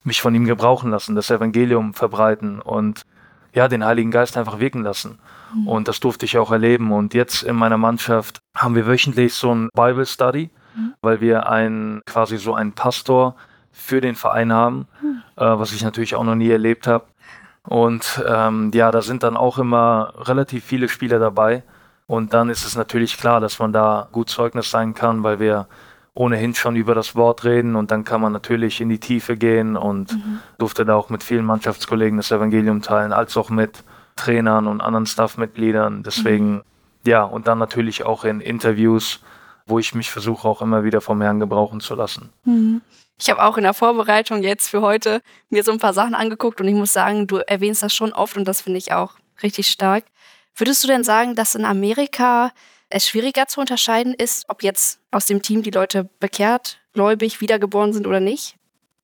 [0.03, 3.01] mich von ihm gebrauchen lassen, das Evangelium verbreiten und
[3.53, 5.19] ja, den Heiligen Geist einfach wirken lassen.
[5.53, 5.67] Mhm.
[5.67, 6.91] Und das durfte ich auch erleben.
[6.91, 10.93] Und jetzt in meiner Mannschaft haben wir wöchentlich so ein Bible Study mhm.
[11.01, 13.35] weil wir einen quasi so einen Pastor
[13.71, 15.23] für den Verein haben, mhm.
[15.35, 17.05] äh, was ich natürlich auch noch nie erlebt habe.
[17.67, 21.63] Und ähm, ja, da sind dann auch immer relativ viele Spieler dabei.
[22.07, 25.67] Und dann ist es natürlich klar, dass man da gut Zeugnis sein kann, weil wir
[26.13, 29.77] ohnehin schon über das Wort reden und dann kann man natürlich in die Tiefe gehen
[29.77, 30.39] und mhm.
[30.57, 33.83] durfte da auch mit vielen Mannschaftskollegen das Evangelium teilen, als auch mit
[34.15, 36.01] Trainern und anderen Staffmitgliedern.
[36.01, 36.61] Deswegen, mhm.
[37.05, 39.19] ja, und dann natürlich auch in Interviews
[39.67, 42.29] wo ich mich versuche auch immer wieder vom Herrn gebrauchen zu lassen.
[42.45, 42.81] Mhm.
[43.19, 46.61] Ich habe auch in der Vorbereitung jetzt für heute mir so ein paar Sachen angeguckt
[46.61, 49.67] und ich muss sagen, du erwähnst das schon oft und das finde ich auch richtig
[49.67, 50.05] stark.
[50.55, 52.51] Würdest du denn sagen, dass in Amerika
[52.89, 57.91] es schwieriger zu unterscheiden ist, ob jetzt aus dem Team die Leute bekehrt, gläubig, wiedergeboren
[57.91, 58.55] sind oder nicht?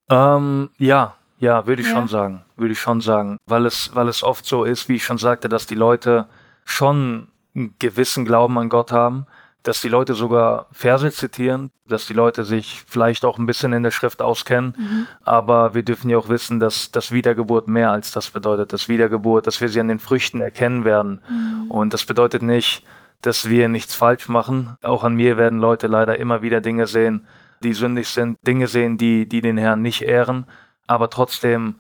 [0.10, 1.96] Ähm, ja, ja, würde ich ja.
[1.96, 2.46] schon sagen.
[2.56, 3.38] Würde ich schon sagen.
[3.46, 6.28] Weil es, weil es oft so ist, wie ich schon sagte, dass die Leute
[6.66, 9.28] schon einen gewissen Glauben an Gott haben,
[9.64, 13.84] dass die Leute sogar Verse zitieren, dass die Leute sich vielleicht auch ein bisschen in
[13.84, 14.76] der Schrift auskennen.
[14.78, 15.08] Mhm.
[15.24, 18.74] Aber wir dürfen ja auch wissen, dass das Wiedergeburt mehr als das bedeutet.
[18.74, 21.22] Das Wiedergeburt, dass wir sie an den Früchten erkennen werden.
[21.30, 21.72] Mhm.
[21.72, 22.86] Und das bedeutet nicht,
[23.22, 24.78] dass wir nichts falsch machen.
[24.82, 27.26] Auch an mir werden Leute leider immer wieder Dinge sehen,
[27.64, 30.46] die sündig sind, Dinge sehen, die, die den Herrn nicht ehren.
[30.88, 31.76] Aber trotzdem,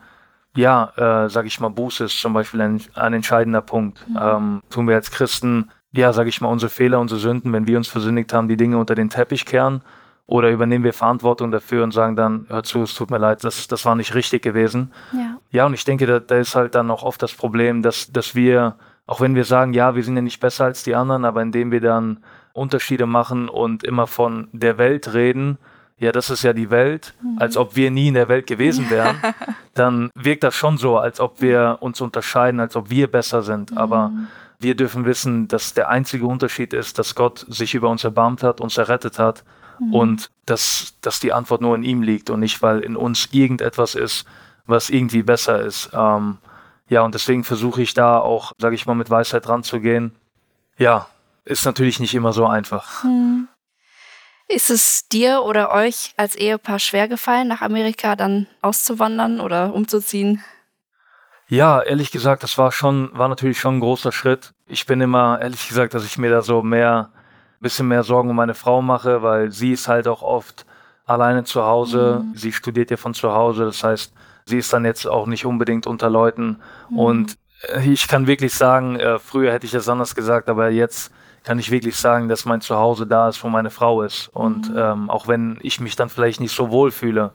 [0.56, 4.08] ja, äh, sage ich mal, Buße ist zum Beispiel ein, ein entscheidender Punkt.
[4.08, 4.20] Mhm.
[4.22, 7.78] Ähm, tun wir als Christen ja, sage ich mal, unsere Fehler, unsere Sünden, wenn wir
[7.78, 9.82] uns versündigt haben, die Dinge unter den Teppich kehren?
[10.26, 13.68] Oder übernehmen wir Verantwortung dafür und sagen dann, hör zu, es tut mir leid, das,
[13.68, 14.92] das war nicht richtig gewesen.
[15.12, 18.12] Ja, ja und ich denke, da, da ist halt dann auch oft das Problem, dass,
[18.12, 18.76] dass wir,
[19.06, 21.72] auch wenn wir sagen, ja, wir sind ja nicht besser als die anderen, aber indem
[21.72, 22.24] wir dann
[22.54, 25.58] Unterschiede machen und immer von der Welt reden,
[26.00, 27.38] ja, das ist ja die Welt, mhm.
[27.40, 29.18] als ob wir nie in der Welt gewesen wären,
[29.74, 33.72] dann wirkt das schon so, als ob wir uns unterscheiden, als ob wir besser sind.
[33.72, 33.78] Mhm.
[34.64, 38.62] Wir dürfen wissen, dass der einzige Unterschied ist, dass Gott sich über uns erbarmt hat,
[38.62, 39.44] uns errettet hat
[39.80, 39.94] mhm.
[39.94, 43.96] und dass, dass die Antwort nur in ihm liegt und nicht, weil in uns irgendetwas
[43.96, 44.26] ist,
[44.66, 45.92] was irgendwie besser ist.
[45.94, 46.38] Ähm,
[46.90, 50.16] ja, und deswegen versuche ich da auch, sage ich mal, mit Weisheit ranzugehen.
[50.78, 51.08] Ja,
[51.46, 53.04] ist natürlich nicht immer so einfach.
[53.04, 53.48] Mhm.
[54.48, 60.44] Ist es dir oder euch als Ehepaar schwer gefallen, nach Amerika dann auszuwandern oder umzuziehen?
[61.54, 64.56] Ja, ehrlich gesagt, das war schon, war natürlich schon ein großer Schritt.
[64.66, 67.12] Ich bin immer, ehrlich gesagt, dass ich mir da so mehr,
[67.60, 70.66] bisschen mehr Sorgen um meine Frau mache, weil sie ist halt auch oft
[71.06, 72.24] alleine zu Hause.
[72.24, 72.36] Mhm.
[72.36, 74.14] Sie studiert ja von zu Hause, das heißt,
[74.46, 76.58] sie ist dann jetzt auch nicht unbedingt unter Leuten.
[76.90, 76.98] Mhm.
[76.98, 77.38] Und
[77.72, 81.12] äh, ich kann wirklich sagen, äh, früher hätte ich das anders gesagt, aber jetzt
[81.44, 84.28] kann ich wirklich sagen, dass mein Zuhause da ist, wo meine Frau ist.
[84.30, 84.78] Und mhm.
[84.80, 87.32] ähm, auch wenn ich mich dann vielleicht nicht so wohl fühle,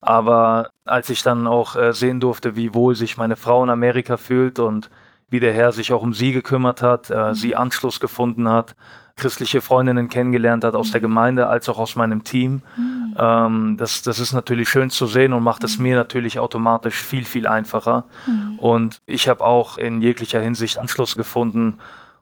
[0.00, 4.16] aber als ich dann auch äh, sehen durfte, wie wohl sich meine Frau in Amerika
[4.16, 4.90] fühlt und
[5.28, 7.34] wie der Herr sich auch um sie gekümmert hat, äh, mhm.
[7.34, 8.74] sie Anschluss gefunden hat,
[9.16, 10.92] christliche Freundinnen kennengelernt hat aus mhm.
[10.92, 12.62] der Gemeinde als auch aus meinem Team.
[12.76, 13.16] Mhm.
[13.18, 15.84] Ähm, das, das ist natürlich schön zu sehen und macht es mhm.
[15.84, 18.04] mir natürlich automatisch viel, viel einfacher.
[18.26, 18.58] Mhm.
[18.58, 21.78] Und ich habe auch in jeglicher Hinsicht Anschluss gefunden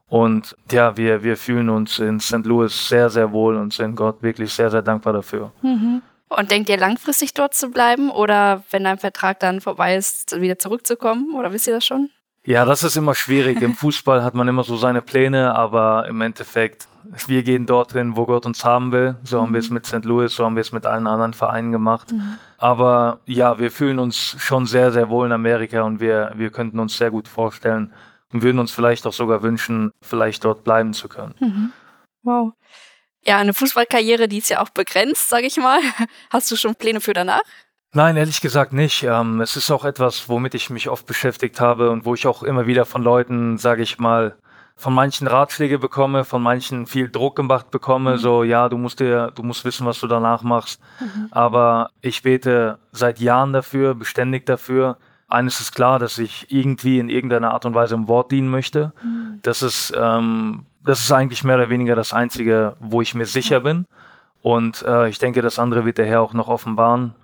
[0.08, 2.44] und ja, wir, wir fühlen uns in St.
[2.44, 5.52] Louis sehr, sehr wohl und sind Gott wirklich sehr, sehr dankbar dafür.
[5.62, 6.02] Mhm.
[6.28, 10.58] Und denkt ihr langfristig dort zu bleiben oder wenn dein Vertrag dann vorbei ist, wieder
[10.58, 11.34] zurückzukommen?
[11.34, 12.10] Oder wisst ihr das schon?
[12.44, 13.60] Ja, das ist immer schwierig.
[13.62, 16.88] Im Fußball hat man immer so seine Pläne, aber im Endeffekt,
[17.26, 19.16] wir gehen dorthin, wo Gott uns haben will.
[19.24, 19.74] So haben wir es mhm.
[19.74, 20.04] mit St.
[20.04, 22.12] Louis, so haben wir es mit allen anderen Vereinen gemacht.
[22.12, 22.38] Mhm.
[22.58, 26.78] Aber ja, wir fühlen uns schon sehr, sehr wohl in Amerika und wir, wir könnten
[26.78, 27.92] uns sehr gut vorstellen,
[28.32, 31.34] und würden uns vielleicht auch sogar wünschen, vielleicht dort bleiben zu können.
[31.40, 31.72] Mhm.
[32.22, 32.52] Wow.
[33.24, 35.80] Ja, eine Fußballkarriere, die ist ja auch begrenzt, sage ich mal.
[36.30, 37.42] Hast du schon Pläne für danach?
[37.92, 39.02] Nein, ehrlich gesagt nicht.
[39.02, 42.42] Ähm, es ist auch etwas, womit ich mich oft beschäftigt habe und wo ich auch
[42.42, 44.36] immer wieder von Leuten, sage ich mal,
[44.76, 48.18] von manchen Ratschläge bekomme, von manchen viel Druck gemacht bekomme, mhm.
[48.18, 50.80] so ja, du musst dir, du musst wissen, was du danach machst.
[51.00, 51.28] Mhm.
[51.32, 57.10] Aber ich bete seit Jahren dafür, beständig dafür, eines ist klar, dass ich irgendwie in
[57.10, 58.92] irgendeiner Art und Weise im Wort dienen möchte.
[59.02, 59.40] Mhm.
[59.42, 63.60] Das ist, ähm, das ist eigentlich mehr oder weniger das Einzige, wo ich mir sicher
[63.60, 63.84] bin.
[64.40, 67.14] Und äh, ich denke, das andere wird der Herr auch noch offenbaren.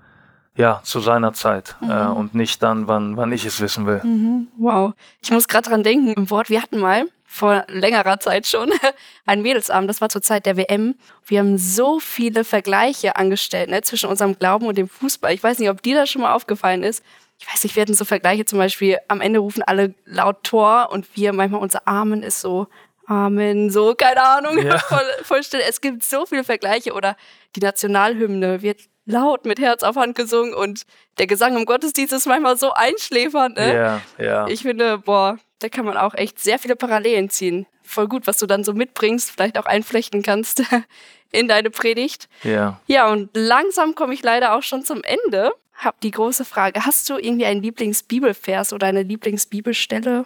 [0.57, 1.91] Ja, zu seiner Zeit mhm.
[1.91, 4.01] äh, und nicht dann, wann, wann ich es wissen will.
[4.05, 4.49] Mhm.
[4.57, 4.93] Wow.
[5.21, 8.71] Ich muss gerade dran denken, im Wort, wir hatten mal vor längerer Zeit schon
[9.27, 10.95] ein Mädelsabend, das war zur Zeit der WM.
[11.25, 15.33] Wir haben so viele Vergleiche angestellt ne, zwischen unserem Glauben und dem Fußball.
[15.33, 17.03] Ich weiß nicht, ob dir das schon mal aufgefallen ist
[17.39, 20.91] ich weiß nicht, wir hatten so Vergleiche zum Beispiel, am Ende rufen alle laut Tor
[20.93, 22.69] und wir, manchmal unser Amen ist so
[23.07, 24.79] Amen, so, keine Ahnung, ja.
[24.89, 25.61] voll, voll still.
[25.67, 27.17] Es gibt so viele Vergleiche oder
[27.57, 30.85] die Nationalhymne wird laut mit Herz auf Hand gesungen und
[31.19, 33.57] der Gesang im Gottesdienst ist manchmal so einschläfernd.
[33.57, 33.75] Ne?
[33.75, 34.47] Ja, ja.
[34.49, 37.67] Ich finde, boah, da kann man auch echt sehr viele Parallelen ziehen.
[37.83, 40.63] Voll gut, was du dann so mitbringst, vielleicht auch einflechten kannst
[41.33, 42.29] in deine Predigt.
[42.43, 42.81] Ja.
[42.87, 47.09] Ja, und langsam komme ich leider auch schon zum Ende habe die große Frage, hast
[47.11, 50.25] du irgendwie einen Lieblingsbibelvers oder eine Lieblingsbibelstelle?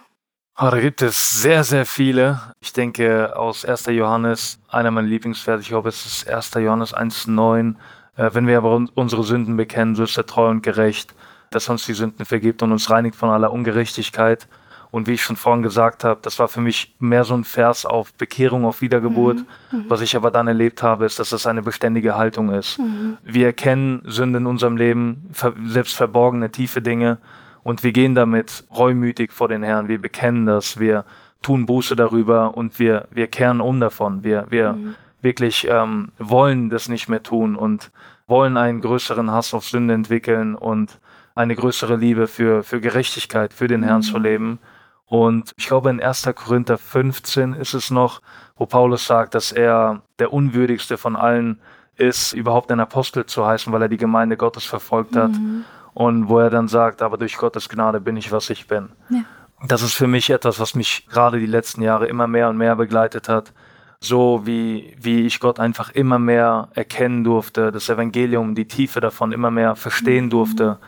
[0.61, 2.41] Oh, da gibt es sehr, sehr viele.
[2.59, 3.85] Ich denke aus 1.
[3.85, 6.55] Johannes, einer meiner Lieblingsverse, ich glaube, es ist 1.
[6.55, 7.75] Johannes 1,9.
[8.17, 11.15] Äh, wenn wir aber unsere Sünden bekennen, so ist er treu und gerecht,
[11.49, 14.49] dass er uns die Sünden vergibt und uns reinigt von aller Ungerechtigkeit.
[14.91, 17.85] Und wie ich schon vorhin gesagt habe, das war für mich mehr so ein Vers
[17.85, 19.37] auf Bekehrung, auf Wiedergeburt.
[19.71, 19.79] Mhm.
[19.79, 19.85] Mhm.
[19.87, 22.79] Was ich aber dann erlebt habe, ist, dass das eine beständige Haltung ist.
[22.79, 23.17] Mhm.
[23.23, 25.31] Wir erkennen Sünden in unserem Leben,
[25.67, 27.17] selbst verborgene, tiefe Dinge.
[27.63, 29.87] Und wir gehen damit reumütig vor den Herrn.
[29.87, 30.79] Wir bekennen das.
[30.79, 31.05] Wir
[31.41, 34.23] tun Buße darüber und wir, wir kehren um davon.
[34.23, 34.95] Wir, wir mhm.
[35.21, 37.91] wirklich ähm, wollen das nicht mehr tun und
[38.27, 40.99] wollen einen größeren Hass auf Sünde entwickeln und
[41.35, 44.23] eine größere Liebe für, für Gerechtigkeit, für den Herrn zu mhm.
[44.23, 44.59] leben.
[45.05, 46.29] Und ich glaube, in 1.
[46.35, 48.21] Korinther 15 ist es noch,
[48.57, 51.59] wo Paulus sagt, dass er der unwürdigste von allen
[51.95, 55.31] ist, überhaupt ein Apostel zu heißen, weil er die Gemeinde Gottes verfolgt hat.
[55.31, 55.65] Mhm.
[55.99, 58.87] Und wo er dann sagt, aber durch Gottes Gnade bin ich, was ich bin.
[59.09, 59.25] Ja.
[59.67, 62.77] Das ist für mich etwas, was mich gerade die letzten Jahre immer mehr und mehr
[62.77, 63.51] begleitet hat.
[63.99, 69.33] So wie, wie ich Gott einfach immer mehr erkennen durfte, das Evangelium, die Tiefe davon
[69.33, 70.29] immer mehr verstehen mhm.
[70.29, 70.79] durfte.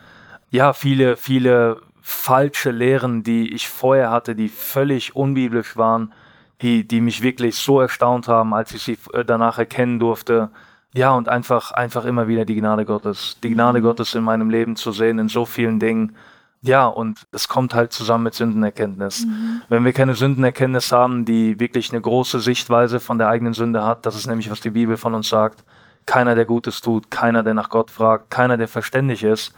[0.48, 6.14] Ja, viele, viele falsche Lehren, die ich vorher hatte, die völlig unbiblisch waren,
[6.62, 10.48] die, die mich wirklich so erstaunt haben, als ich sie äh, danach erkennen durfte.
[10.94, 13.84] Ja, und einfach, einfach immer wieder die Gnade Gottes, die Gnade mhm.
[13.84, 16.16] Gottes in meinem Leben zu sehen, in so vielen Dingen.
[16.60, 19.24] Ja, und es kommt halt zusammen mit Sündenerkenntnis.
[19.24, 19.62] Mhm.
[19.68, 24.06] Wenn wir keine Sündenerkenntnis haben, die wirklich eine große Sichtweise von der eigenen Sünde hat,
[24.06, 25.64] das ist nämlich, was die Bibel von uns sagt,
[26.06, 29.54] keiner, der Gutes tut, keiner, der nach Gott fragt, keiner, der verständig ist.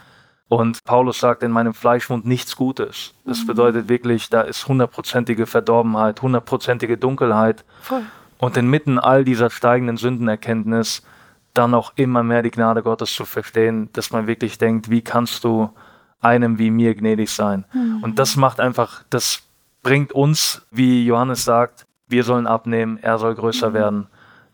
[0.47, 3.13] Und Paulus sagt, in meinem Fleisch wohnt nichts Gutes.
[3.25, 3.47] Das mhm.
[3.47, 7.65] bedeutet wirklich, da ist hundertprozentige Verdorbenheit, hundertprozentige Dunkelheit.
[7.81, 8.03] Voll.
[8.37, 11.03] Und inmitten all dieser steigenden Sündenerkenntnis
[11.57, 15.43] dann auch immer mehr die Gnade Gottes zu verstehen, dass man wirklich denkt, wie kannst
[15.43, 15.71] du
[16.19, 17.65] einem wie mir gnädig sein?
[17.73, 18.03] Mhm.
[18.03, 19.43] Und das macht einfach, das
[19.81, 23.73] bringt uns, wie Johannes sagt, wir sollen abnehmen, er soll größer mhm.
[23.73, 24.07] werden.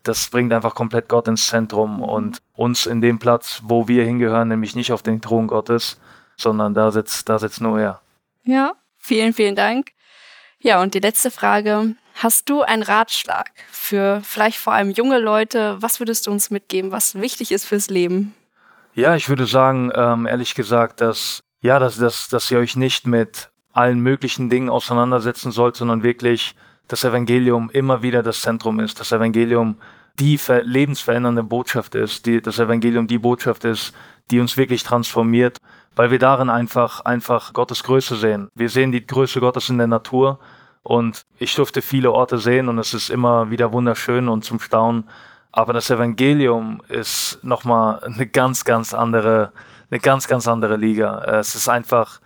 [0.03, 4.47] Das bringt einfach komplett Gott ins Zentrum und uns in dem Platz, wo wir hingehören,
[4.47, 5.99] nämlich nicht auf den Thron Gottes,
[6.37, 8.01] sondern da sitzt, da sitzt nur er.
[8.43, 9.91] Ja, vielen, vielen Dank.
[10.59, 11.95] Ja, und die letzte Frage.
[12.15, 15.77] Hast du einen Ratschlag für vielleicht vor allem junge Leute?
[15.79, 18.33] Was würdest du uns mitgeben, was wichtig ist fürs Leben?
[18.93, 23.07] Ja, ich würde sagen, ähm, ehrlich gesagt, dass, ja, dass, dass, dass ihr euch nicht
[23.07, 26.55] mit allen möglichen Dingen auseinandersetzen sollt, sondern wirklich
[26.87, 29.77] das Evangelium immer wieder das Zentrum ist, das Evangelium
[30.19, 33.93] die lebensverändernde Botschaft ist, die, das Evangelium die Botschaft ist,
[34.29, 35.57] die uns wirklich transformiert,
[35.95, 38.49] weil wir darin einfach, einfach Gottes Größe sehen.
[38.53, 40.39] Wir sehen die Größe Gottes in der Natur
[40.83, 45.07] und ich durfte viele Orte sehen und es ist immer wieder wunderschön und zum Staunen.
[45.51, 49.51] Aber das Evangelium ist nochmal eine ganz, ganz andere,
[49.89, 51.23] eine ganz, ganz andere Liga.
[51.25, 52.19] Es ist einfach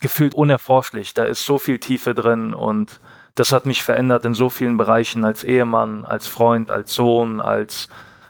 [0.00, 1.14] gefühlt unerforschlich.
[1.14, 3.00] Da ist so viel Tiefe drin und
[3.34, 7.88] das hat mich verändert in so vielen Bereichen als Ehemann, als Freund, als Sohn, als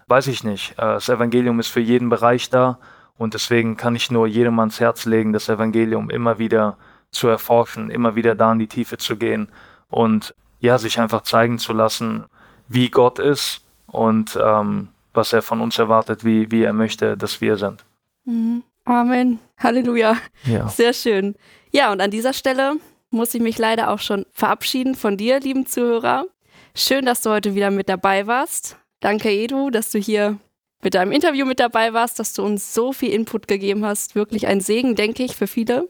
[0.09, 0.75] weiß ich nicht.
[0.79, 2.79] Das Evangelium ist für jeden Bereich da
[3.19, 6.77] und deswegen kann ich nur jedem ans Herz legen, das Evangelium immer wieder
[7.11, 9.49] zu erforschen, immer wieder da in die Tiefe zu gehen
[9.89, 12.25] und ja, sich einfach zeigen zu lassen,
[12.69, 17.41] wie Gott ist und ähm, was er von uns erwartet, wie, wie er möchte, dass
[17.41, 17.85] wir sind.
[18.25, 18.63] Mhm.
[18.85, 19.41] Amen.
[19.59, 20.17] Halleluja.
[20.45, 20.69] Ja.
[20.69, 21.35] Sehr schön.
[21.73, 22.77] Ja, und an dieser Stelle
[23.11, 26.27] muss ich mich leider auch schon verabschieden von dir, lieben Zuhörer.
[26.75, 28.77] Schön, dass du heute wieder mit dabei warst.
[29.01, 30.39] Danke, Edu, dass du hier
[30.83, 34.15] mit deinem Interview mit dabei warst, dass du uns so viel Input gegeben hast.
[34.15, 35.89] Wirklich ein Segen, denke ich, für viele.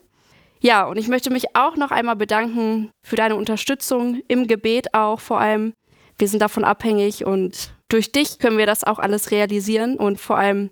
[0.67, 5.21] Ja, und ich möchte mich auch noch einmal bedanken für deine Unterstützung im Gebet auch
[5.21, 5.75] vor allem.
[6.19, 10.39] Wir sind davon abhängig und durch dich können wir das auch alles realisieren und vor
[10.39, 10.71] allem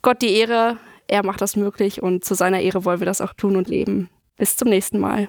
[0.00, 0.78] Gott die Ehre,
[1.08, 4.08] er macht das möglich und zu seiner Ehre wollen wir das auch tun und leben.
[4.38, 5.28] Bis zum nächsten Mal.